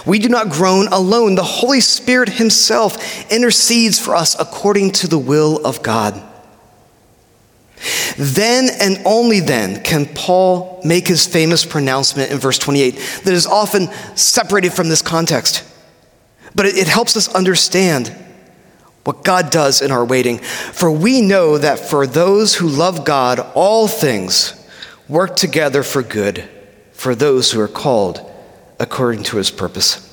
We 0.05 0.19
do 0.19 0.29
not 0.29 0.49
groan 0.49 0.87
alone. 0.87 1.35
The 1.35 1.43
Holy 1.43 1.81
Spirit 1.81 2.29
Himself 2.29 3.31
intercedes 3.31 3.99
for 3.99 4.15
us 4.15 4.39
according 4.39 4.91
to 4.91 5.07
the 5.07 5.19
will 5.19 5.65
of 5.65 5.81
God. 5.83 6.21
Then 8.17 8.69
and 8.79 9.01
only 9.05 9.39
then 9.39 9.81
can 9.83 10.05
Paul 10.05 10.81
make 10.83 11.07
his 11.07 11.25
famous 11.25 11.65
pronouncement 11.65 12.31
in 12.31 12.37
verse 12.37 12.57
28 12.57 12.95
that 13.23 13.33
is 13.33 13.45
often 13.45 13.87
separated 14.15 14.73
from 14.73 14.89
this 14.89 15.01
context. 15.01 15.63
But 16.53 16.65
it, 16.65 16.87
helps 16.87 17.15
us 17.15 17.33
understand 17.33 18.13
what 19.05 19.23
God 19.23 19.49
does 19.49 19.81
in 19.81 19.91
our 19.91 20.03
waiting. 20.03 20.39
For 20.39 20.91
we 20.91 21.21
know 21.21 21.57
that 21.57 21.79
for 21.79 22.05
those 22.05 22.55
who 22.55 22.67
love 22.67 23.05
God, 23.05 23.39
all 23.55 23.87
things 23.87 24.53
work 25.07 25.35
together 25.35 25.83
for 25.83 26.03
good 26.03 26.47
for 26.91 27.15
those 27.15 27.51
who 27.51 27.61
are 27.61 27.67
called 27.69 28.28
according 28.79 29.23
to 29.23 29.37
his 29.37 29.51
purpose. 29.51 30.05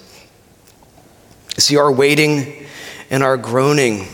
See, 1.58 1.76
our 1.76 1.90
waiting 1.90 2.66
and 3.10 3.22
our 3.22 3.36
groaning, 3.36 4.06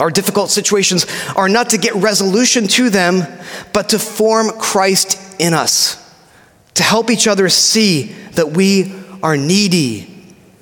our 0.00 0.10
difficult 0.10 0.50
situations 0.50 1.06
are 1.36 1.48
not 1.48 1.70
to 1.70 1.78
get 1.78 1.94
resolution 1.94 2.66
to 2.68 2.90
them, 2.90 3.26
but 3.72 3.90
to 3.90 3.98
form 3.98 4.50
Christ 4.58 5.40
in 5.40 5.54
us, 5.54 5.96
to 6.74 6.82
help 6.82 7.10
each 7.10 7.28
other 7.28 7.48
see 7.48 8.04
that 8.32 8.52
we 8.52 8.92
are 9.22 9.36
needy 9.36 10.14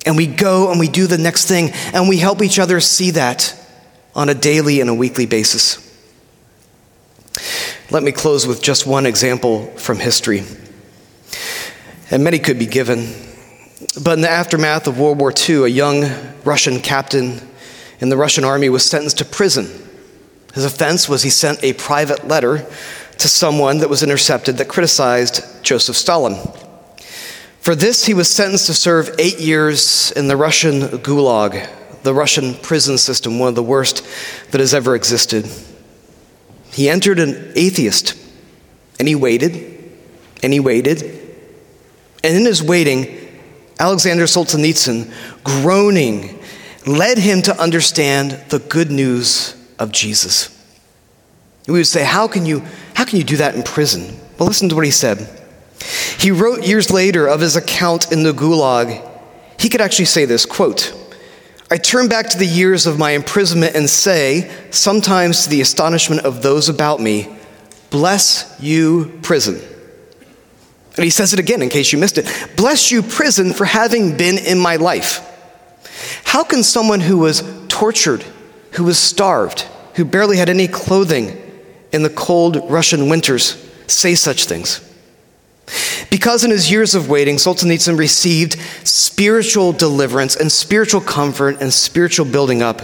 and 0.05 0.15
we 0.15 0.27
go 0.27 0.71
and 0.71 0.79
we 0.79 0.87
do 0.87 1.07
the 1.07 1.17
next 1.17 1.47
thing 1.47 1.71
and 1.93 2.07
we 2.07 2.17
help 2.17 2.41
each 2.41 2.59
other 2.59 2.79
see 2.79 3.11
that 3.11 3.55
on 4.15 4.29
a 4.29 4.33
daily 4.33 4.81
and 4.81 4.89
a 4.89 4.93
weekly 4.93 5.25
basis. 5.25 5.83
Let 7.89 8.03
me 8.03 8.11
close 8.11 8.45
with 8.45 8.61
just 8.61 8.85
one 8.85 9.05
example 9.05 9.67
from 9.77 9.97
history. 9.99 10.43
And 12.09 12.23
many 12.23 12.39
could 12.39 12.57
be 12.57 12.65
given. 12.65 13.13
But 14.01 14.13
in 14.13 14.21
the 14.21 14.29
aftermath 14.29 14.87
of 14.87 14.99
World 14.99 15.19
War 15.19 15.33
II, 15.37 15.63
a 15.63 15.67
young 15.67 16.09
Russian 16.43 16.79
captain 16.79 17.41
in 17.99 18.09
the 18.09 18.17
Russian 18.17 18.43
army 18.43 18.69
was 18.69 18.85
sentenced 18.85 19.17
to 19.17 19.25
prison. 19.25 19.67
His 20.53 20.65
offense 20.65 21.09
was 21.09 21.23
he 21.23 21.29
sent 21.29 21.63
a 21.63 21.73
private 21.73 22.27
letter 22.27 22.65
to 23.17 23.27
someone 23.27 23.79
that 23.79 23.89
was 23.89 24.03
intercepted 24.03 24.57
that 24.57 24.67
criticized 24.67 25.43
Joseph 25.63 25.95
Stalin. 25.95 26.35
For 27.59 27.75
this, 27.75 28.05
he 28.05 28.13
was 28.13 28.29
sentenced 28.29 28.67
to 28.67 28.73
serve 28.73 29.13
eight 29.19 29.39
years 29.39 30.11
in 30.11 30.27
the 30.27 30.37
Russian 30.37 30.81
Gulag, 30.81 31.69
the 32.03 32.13
Russian 32.13 32.53
prison 32.55 32.97
system, 32.97 33.39
one 33.39 33.49
of 33.49 33.55
the 33.55 33.63
worst 33.63 34.07
that 34.51 34.61
has 34.61 34.73
ever 34.73 34.95
existed. 34.95 35.45
He 36.71 36.87
entered 36.87 37.19
an 37.19 37.51
atheist, 37.55 38.15
and 38.99 39.07
he 39.07 39.15
waited, 39.15 39.53
and 40.41 40.53
he 40.53 40.59
waited. 40.59 41.26
And 42.23 42.35
in 42.35 42.45
his 42.45 42.63
waiting, 42.63 43.27
Alexander 43.79 44.23
Solzhenitsyn, 44.23 45.11
groaning, 45.43 46.39
led 46.85 47.17
him 47.17 47.41
to 47.43 47.61
understand 47.61 48.31
the 48.49 48.59
good 48.59 48.91
news 48.91 49.55
of 49.77 49.91
Jesus. 49.91 50.53
We 51.67 51.73
would 51.73 51.87
say, 51.87 52.03
How 52.03 52.27
can 52.27 52.45
you, 52.45 52.63
how 52.93 53.05
can 53.05 53.17
you 53.17 53.23
do 53.23 53.37
that 53.37 53.55
in 53.55 53.63
prison? 53.63 54.17
Well, 54.37 54.47
listen 54.47 54.69
to 54.69 54.75
what 54.75 54.85
he 54.85 54.91
said. 54.91 55.29
He 56.17 56.31
wrote 56.31 56.65
years 56.65 56.89
later 56.89 57.27
of 57.27 57.41
his 57.41 57.55
account 57.55 58.11
in 58.11 58.23
the 58.23 58.31
Gulag. 58.31 59.05
He 59.59 59.69
could 59.69 59.81
actually 59.81 60.05
say 60.05 60.25
this 60.25 60.45
quote, 60.45 60.93
I 61.69 61.77
turn 61.77 62.07
back 62.07 62.29
to 62.29 62.37
the 62.37 62.45
years 62.45 62.87
of 62.87 62.97
my 62.97 63.11
imprisonment 63.11 63.75
and 63.75 63.89
say, 63.89 64.49
sometimes 64.71 65.43
to 65.43 65.49
the 65.49 65.61
astonishment 65.61 66.21
of 66.21 66.41
those 66.41 66.69
about 66.69 67.01
me, 67.01 67.35
Bless 67.89 68.55
you, 68.59 69.19
prison. 69.21 69.61
And 70.97 71.03
he 71.03 71.11
says 71.11 71.31
it 71.31 71.39
again 71.39 71.61
in 71.61 71.69
case 71.69 71.93
you 71.93 71.99
missed 71.99 72.17
it 72.17 72.27
Bless 72.57 72.91
you, 72.91 73.01
prison, 73.01 73.53
for 73.53 73.65
having 73.65 74.17
been 74.17 74.37
in 74.37 74.59
my 74.59 74.75
life. 74.75 75.23
How 76.23 76.43
can 76.43 76.63
someone 76.63 76.99
who 76.99 77.19
was 77.19 77.43
tortured, 77.67 78.23
who 78.71 78.83
was 78.83 78.97
starved, 78.97 79.61
who 79.93 80.05
barely 80.05 80.37
had 80.37 80.49
any 80.49 80.67
clothing 80.67 81.41
in 81.91 82.03
the 82.03 82.09
cold 82.09 82.69
Russian 82.69 83.09
winters 83.09 83.63
say 83.87 84.15
such 84.15 84.45
things? 84.45 84.83
Because 86.09 86.43
in 86.43 86.51
his 86.51 86.71
years 86.71 86.95
of 86.95 87.09
waiting, 87.09 87.35
Solzhenitsyn 87.35 87.97
received 87.97 88.57
spiritual 88.83 89.73
deliverance 89.73 90.35
and 90.35 90.51
spiritual 90.51 91.01
comfort 91.01 91.61
and 91.61 91.73
spiritual 91.73 92.25
building 92.25 92.61
up, 92.61 92.81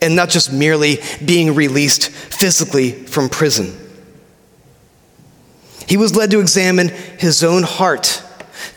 and 0.00 0.14
not 0.14 0.28
just 0.28 0.52
merely 0.52 0.98
being 1.24 1.54
released 1.54 2.10
physically 2.10 2.92
from 2.92 3.28
prison. 3.28 3.85
He 5.86 5.96
was 5.96 6.16
led 6.16 6.30
to 6.32 6.40
examine 6.40 6.88
his 6.88 7.42
own 7.44 7.62
heart, 7.62 8.22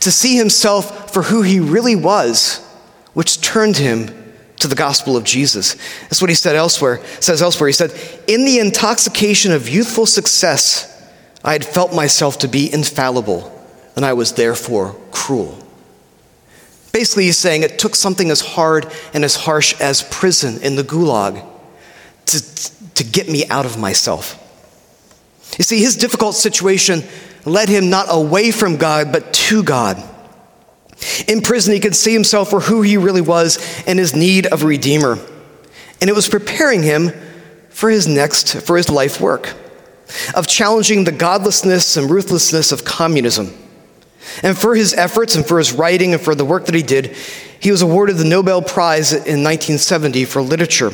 to 0.00 0.10
see 0.10 0.36
himself 0.36 1.12
for 1.12 1.22
who 1.22 1.42
he 1.42 1.60
really 1.60 1.96
was, 1.96 2.58
which 3.14 3.40
turned 3.40 3.76
him 3.76 4.08
to 4.58 4.68
the 4.68 4.74
gospel 4.74 5.16
of 5.16 5.24
Jesus. 5.24 5.74
That's 6.02 6.20
what 6.20 6.30
he 6.30 6.36
said 6.36 6.54
elsewhere. 6.54 7.00
Says 7.20 7.42
elsewhere. 7.42 7.68
He 7.68 7.72
said, 7.72 7.92
"In 8.26 8.44
the 8.44 8.58
intoxication 8.58 9.52
of 9.52 9.68
youthful 9.68 10.06
success, 10.06 10.86
I 11.42 11.52
had 11.52 11.64
felt 11.64 11.94
myself 11.94 12.38
to 12.40 12.48
be 12.48 12.72
infallible, 12.72 13.50
and 13.96 14.04
I 14.04 14.12
was 14.12 14.32
therefore 14.32 14.96
cruel. 15.10 15.58
Basically, 16.92 17.24
he's 17.24 17.38
saying 17.38 17.62
it 17.62 17.78
took 17.78 17.94
something 17.94 18.30
as 18.30 18.40
hard 18.40 18.86
and 19.14 19.24
as 19.24 19.36
harsh 19.36 19.80
as 19.80 20.02
prison 20.02 20.60
in 20.62 20.76
the 20.76 20.82
gulag 20.82 21.42
to, 22.26 22.94
to 22.94 23.04
get 23.04 23.28
me 23.28 23.46
out 23.48 23.64
of 23.64 23.78
myself. 23.78 24.36
You 25.58 25.64
see, 25.64 25.80
his 25.80 25.96
difficult 25.96 26.34
situation 26.34 27.02
led 27.44 27.68
him 27.68 27.90
not 27.90 28.06
away 28.08 28.50
from 28.50 28.76
God, 28.76 29.12
but 29.12 29.32
to 29.32 29.62
God. 29.62 30.02
In 31.26 31.40
prison, 31.40 31.72
he 31.72 31.80
could 31.80 31.96
see 31.96 32.12
himself 32.12 32.50
for 32.50 32.60
who 32.60 32.82
he 32.82 32.96
really 32.96 33.20
was 33.20 33.58
and 33.86 33.98
his 33.98 34.14
need 34.14 34.46
of 34.46 34.62
a 34.62 34.66
redeemer. 34.66 35.18
And 36.00 36.10
it 36.10 36.14
was 36.14 36.28
preparing 36.28 36.82
him 36.82 37.12
for 37.70 37.90
his 37.90 38.06
next, 38.06 38.60
for 38.60 38.76
his 38.76 38.90
life 38.90 39.20
work 39.20 39.54
of 40.34 40.46
challenging 40.46 41.04
the 41.04 41.12
godlessness 41.12 41.96
and 41.96 42.10
ruthlessness 42.10 42.72
of 42.72 42.84
communism. 42.84 43.54
And 44.42 44.56
for 44.56 44.74
his 44.74 44.92
efforts 44.92 45.34
and 45.34 45.46
for 45.46 45.58
his 45.58 45.72
writing 45.72 46.12
and 46.12 46.22
for 46.22 46.34
the 46.34 46.44
work 46.44 46.66
that 46.66 46.74
he 46.74 46.82
did, 46.82 47.16
he 47.60 47.70
was 47.70 47.82
awarded 47.82 48.16
the 48.16 48.24
Nobel 48.24 48.62
Prize 48.62 49.12
in 49.12 49.42
1970 49.44 50.24
for 50.24 50.42
literature. 50.42 50.92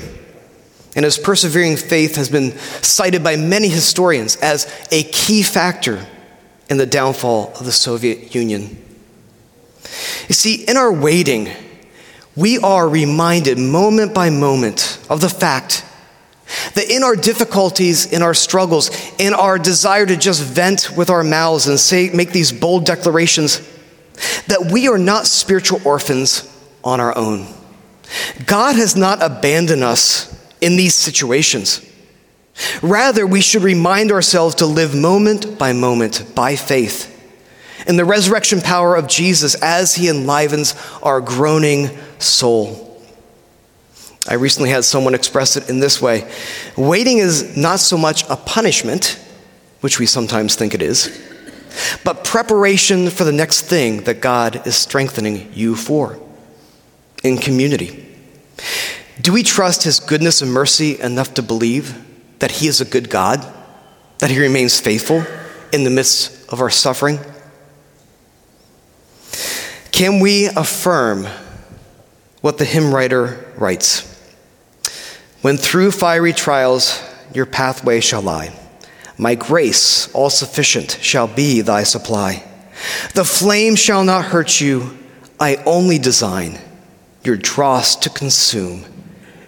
And 0.96 1.04
his 1.04 1.18
persevering 1.18 1.76
faith 1.76 2.16
has 2.16 2.30
been 2.30 2.58
cited 2.82 3.22
by 3.22 3.36
many 3.36 3.68
historians 3.68 4.36
as 4.36 4.66
a 4.90 5.04
key 5.04 5.42
factor 5.42 6.04
in 6.70 6.78
the 6.78 6.86
downfall 6.86 7.52
of 7.54 7.66
the 7.66 7.72
Soviet 7.72 8.34
Union. 8.34 8.82
You 10.28 10.34
see, 10.34 10.64
in 10.64 10.76
our 10.76 10.92
waiting, 10.92 11.50
we 12.34 12.58
are 12.58 12.88
reminded 12.88 13.58
moment 13.58 14.14
by 14.14 14.30
moment 14.30 14.98
of 15.08 15.20
the 15.20 15.28
fact 15.28 15.84
that 16.74 16.90
in 16.90 17.02
our 17.02 17.16
difficulties, 17.16 18.12
in 18.12 18.22
our 18.22 18.34
struggles, 18.34 18.90
in 19.18 19.34
our 19.34 19.58
desire 19.58 20.06
to 20.06 20.16
just 20.16 20.42
vent 20.42 20.96
with 20.96 21.10
our 21.10 21.24
mouths 21.24 21.66
and 21.66 21.78
say, 21.78 22.10
make 22.10 22.30
these 22.30 22.52
bold 22.52 22.84
declarations, 22.84 23.60
that 24.46 24.70
we 24.72 24.88
are 24.88 24.98
not 24.98 25.26
spiritual 25.26 25.80
orphans 25.84 26.50
on 26.82 27.00
our 27.00 27.16
own. 27.16 27.46
God 28.46 28.76
has 28.76 28.96
not 28.96 29.22
abandoned 29.22 29.82
us 29.82 30.32
in 30.60 30.76
these 30.76 30.94
situations. 30.94 31.84
Rather, 32.82 33.26
we 33.26 33.40
should 33.40 33.62
remind 33.62 34.10
ourselves 34.10 34.56
to 34.56 34.66
live 34.66 34.94
moment 34.94 35.58
by 35.58 35.72
moment 35.72 36.34
by 36.34 36.56
faith 36.56 37.12
in 37.86 37.96
the 37.96 38.04
resurrection 38.04 38.60
power 38.60 38.96
of 38.96 39.06
Jesus 39.06 39.54
as 39.62 39.94
he 39.94 40.08
enlivens 40.08 40.74
our 41.02 41.20
groaning 41.20 41.90
soul. 42.18 42.82
I 44.28 44.34
recently 44.34 44.70
had 44.70 44.84
someone 44.84 45.14
express 45.14 45.56
it 45.56 45.70
in 45.70 45.78
this 45.78 46.02
way 46.02 46.28
Waiting 46.76 47.18
is 47.18 47.56
not 47.56 47.80
so 47.80 47.96
much 47.96 48.28
a 48.28 48.36
punishment, 48.36 49.20
which 49.80 49.98
we 49.98 50.06
sometimes 50.06 50.56
think 50.56 50.74
it 50.74 50.82
is, 50.82 51.22
but 52.04 52.24
preparation 52.24 53.10
for 53.10 53.24
the 53.24 53.32
next 53.32 53.62
thing 53.62 54.02
that 54.04 54.20
God 54.20 54.66
is 54.66 54.74
strengthening 54.74 55.52
you 55.52 55.76
for 55.76 56.18
in 57.22 57.38
community. 57.38 58.05
Do 59.20 59.32
we 59.32 59.42
trust 59.42 59.84
His 59.84 59.98
goodness 59.98 60.42
and 60.42 60.52
mercy 60.52 61.00
enough 61.00 61.34
to 61.34 61.42
believe 61.42 62.02
that 62.38 62.50
He 62.50 62.66
is 62.66 62.80
a 62.80 62.84
good 62.84 63.08
God, 63.08 63.44
that 64.18 64.30
He 64.30 64.38
remains 64.38 64.78
faithful 64.78 65.24
in 65.72 65.84
the 65.84 65.90
midst 65.90 66.52
of 66.52 66.60
our 66.60 66.70
suffering? 66.70 67.18
Can 69.90 70.20
we 70.20 70.46
affirm 70.46 71.26
what 72.42 72.58
the 72.58 72.66
hymn 72.66 72.94
writer 72.94 73.50
writes? 73.56 74.12
When 75.40 75.56
through 75.56 75.92
fiery 75.92 76.34
trials 76.34 77.02
your 77.32 77.46
pathway 77.46 78.00
shall 78.00 78.20
lie, 78.20 78.52
my 79.16 79.34
grace, 79.34 80.12
all 80.12 80.28
sufficient, 80.28 80.98
shall 81.00 81.26
be 81.26 81.62
thy 81.62 81.84
supply. 81.84 82.44
The 83.14 83.24
flame 83.24 83.74
shall 83.76 84.04
not 84.04 84.26
hurt 84.26 84.60
you, 84.60 84.98
I 85.40 85.56
only 85.64 85.98
design 85.98 86.58
your 87.24 87.36
dross 87.36 87.96
to 87.96 88.10
consume 88.10 88.84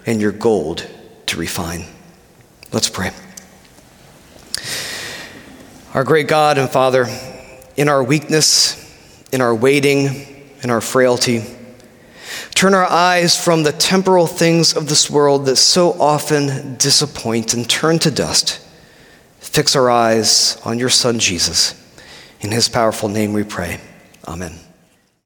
and 0.09 0.19
your 0.19 0.31
gold 0.31 0.85
to 1.27 1.37
refine. 1.37 1.85
Let's 2.73 2.89
pray. 2.89 3.11
Our 5.93 6.03
great 6.03 6.27
God 6.27 6.57
and 6.57 6.69
Father, 6.69 7.07
in 7.77 7.87
our 7.87 8.03
weakness, 8.03 8.75
in 9.31 9.39
our 9.39 9.53
waiting, 9.53 10.51
in 10.63 10.69
our 10.69 10.81
frailty, 10.81 11.43
Turn 12.53 12.73
our 12.73 12.85
eyes 12.85 13.41
from 13.41 13.63
the 13.63 13.71
temporal 13.71 14.27
things 14.27 14.75
of 14.75 14.89
this 14.89 15.09
world 15.09 15.45
that 15.45 15.55
so 15.55 15.93
often 15.93 16.75
disappoint 16.75 17.53
and 17.53 17.69
turn 17.69 17.99
to 17.99 18.11
dust. 18.11 18.59
Fix 19.39 19.77
our 19.77 19.89
eyes 19.89 20.59
on 20.65 20.77
your 20.77 20.89
Son, 20.89 21.19
Jesus. 21.19 21.73
In 22.41 22.51
his 22.51 22.67
powerful 22.67 23.07
name 23.07 23.31
we 23.31 23.43
pray. 23.43 23.79
Amen. 24.27 24.59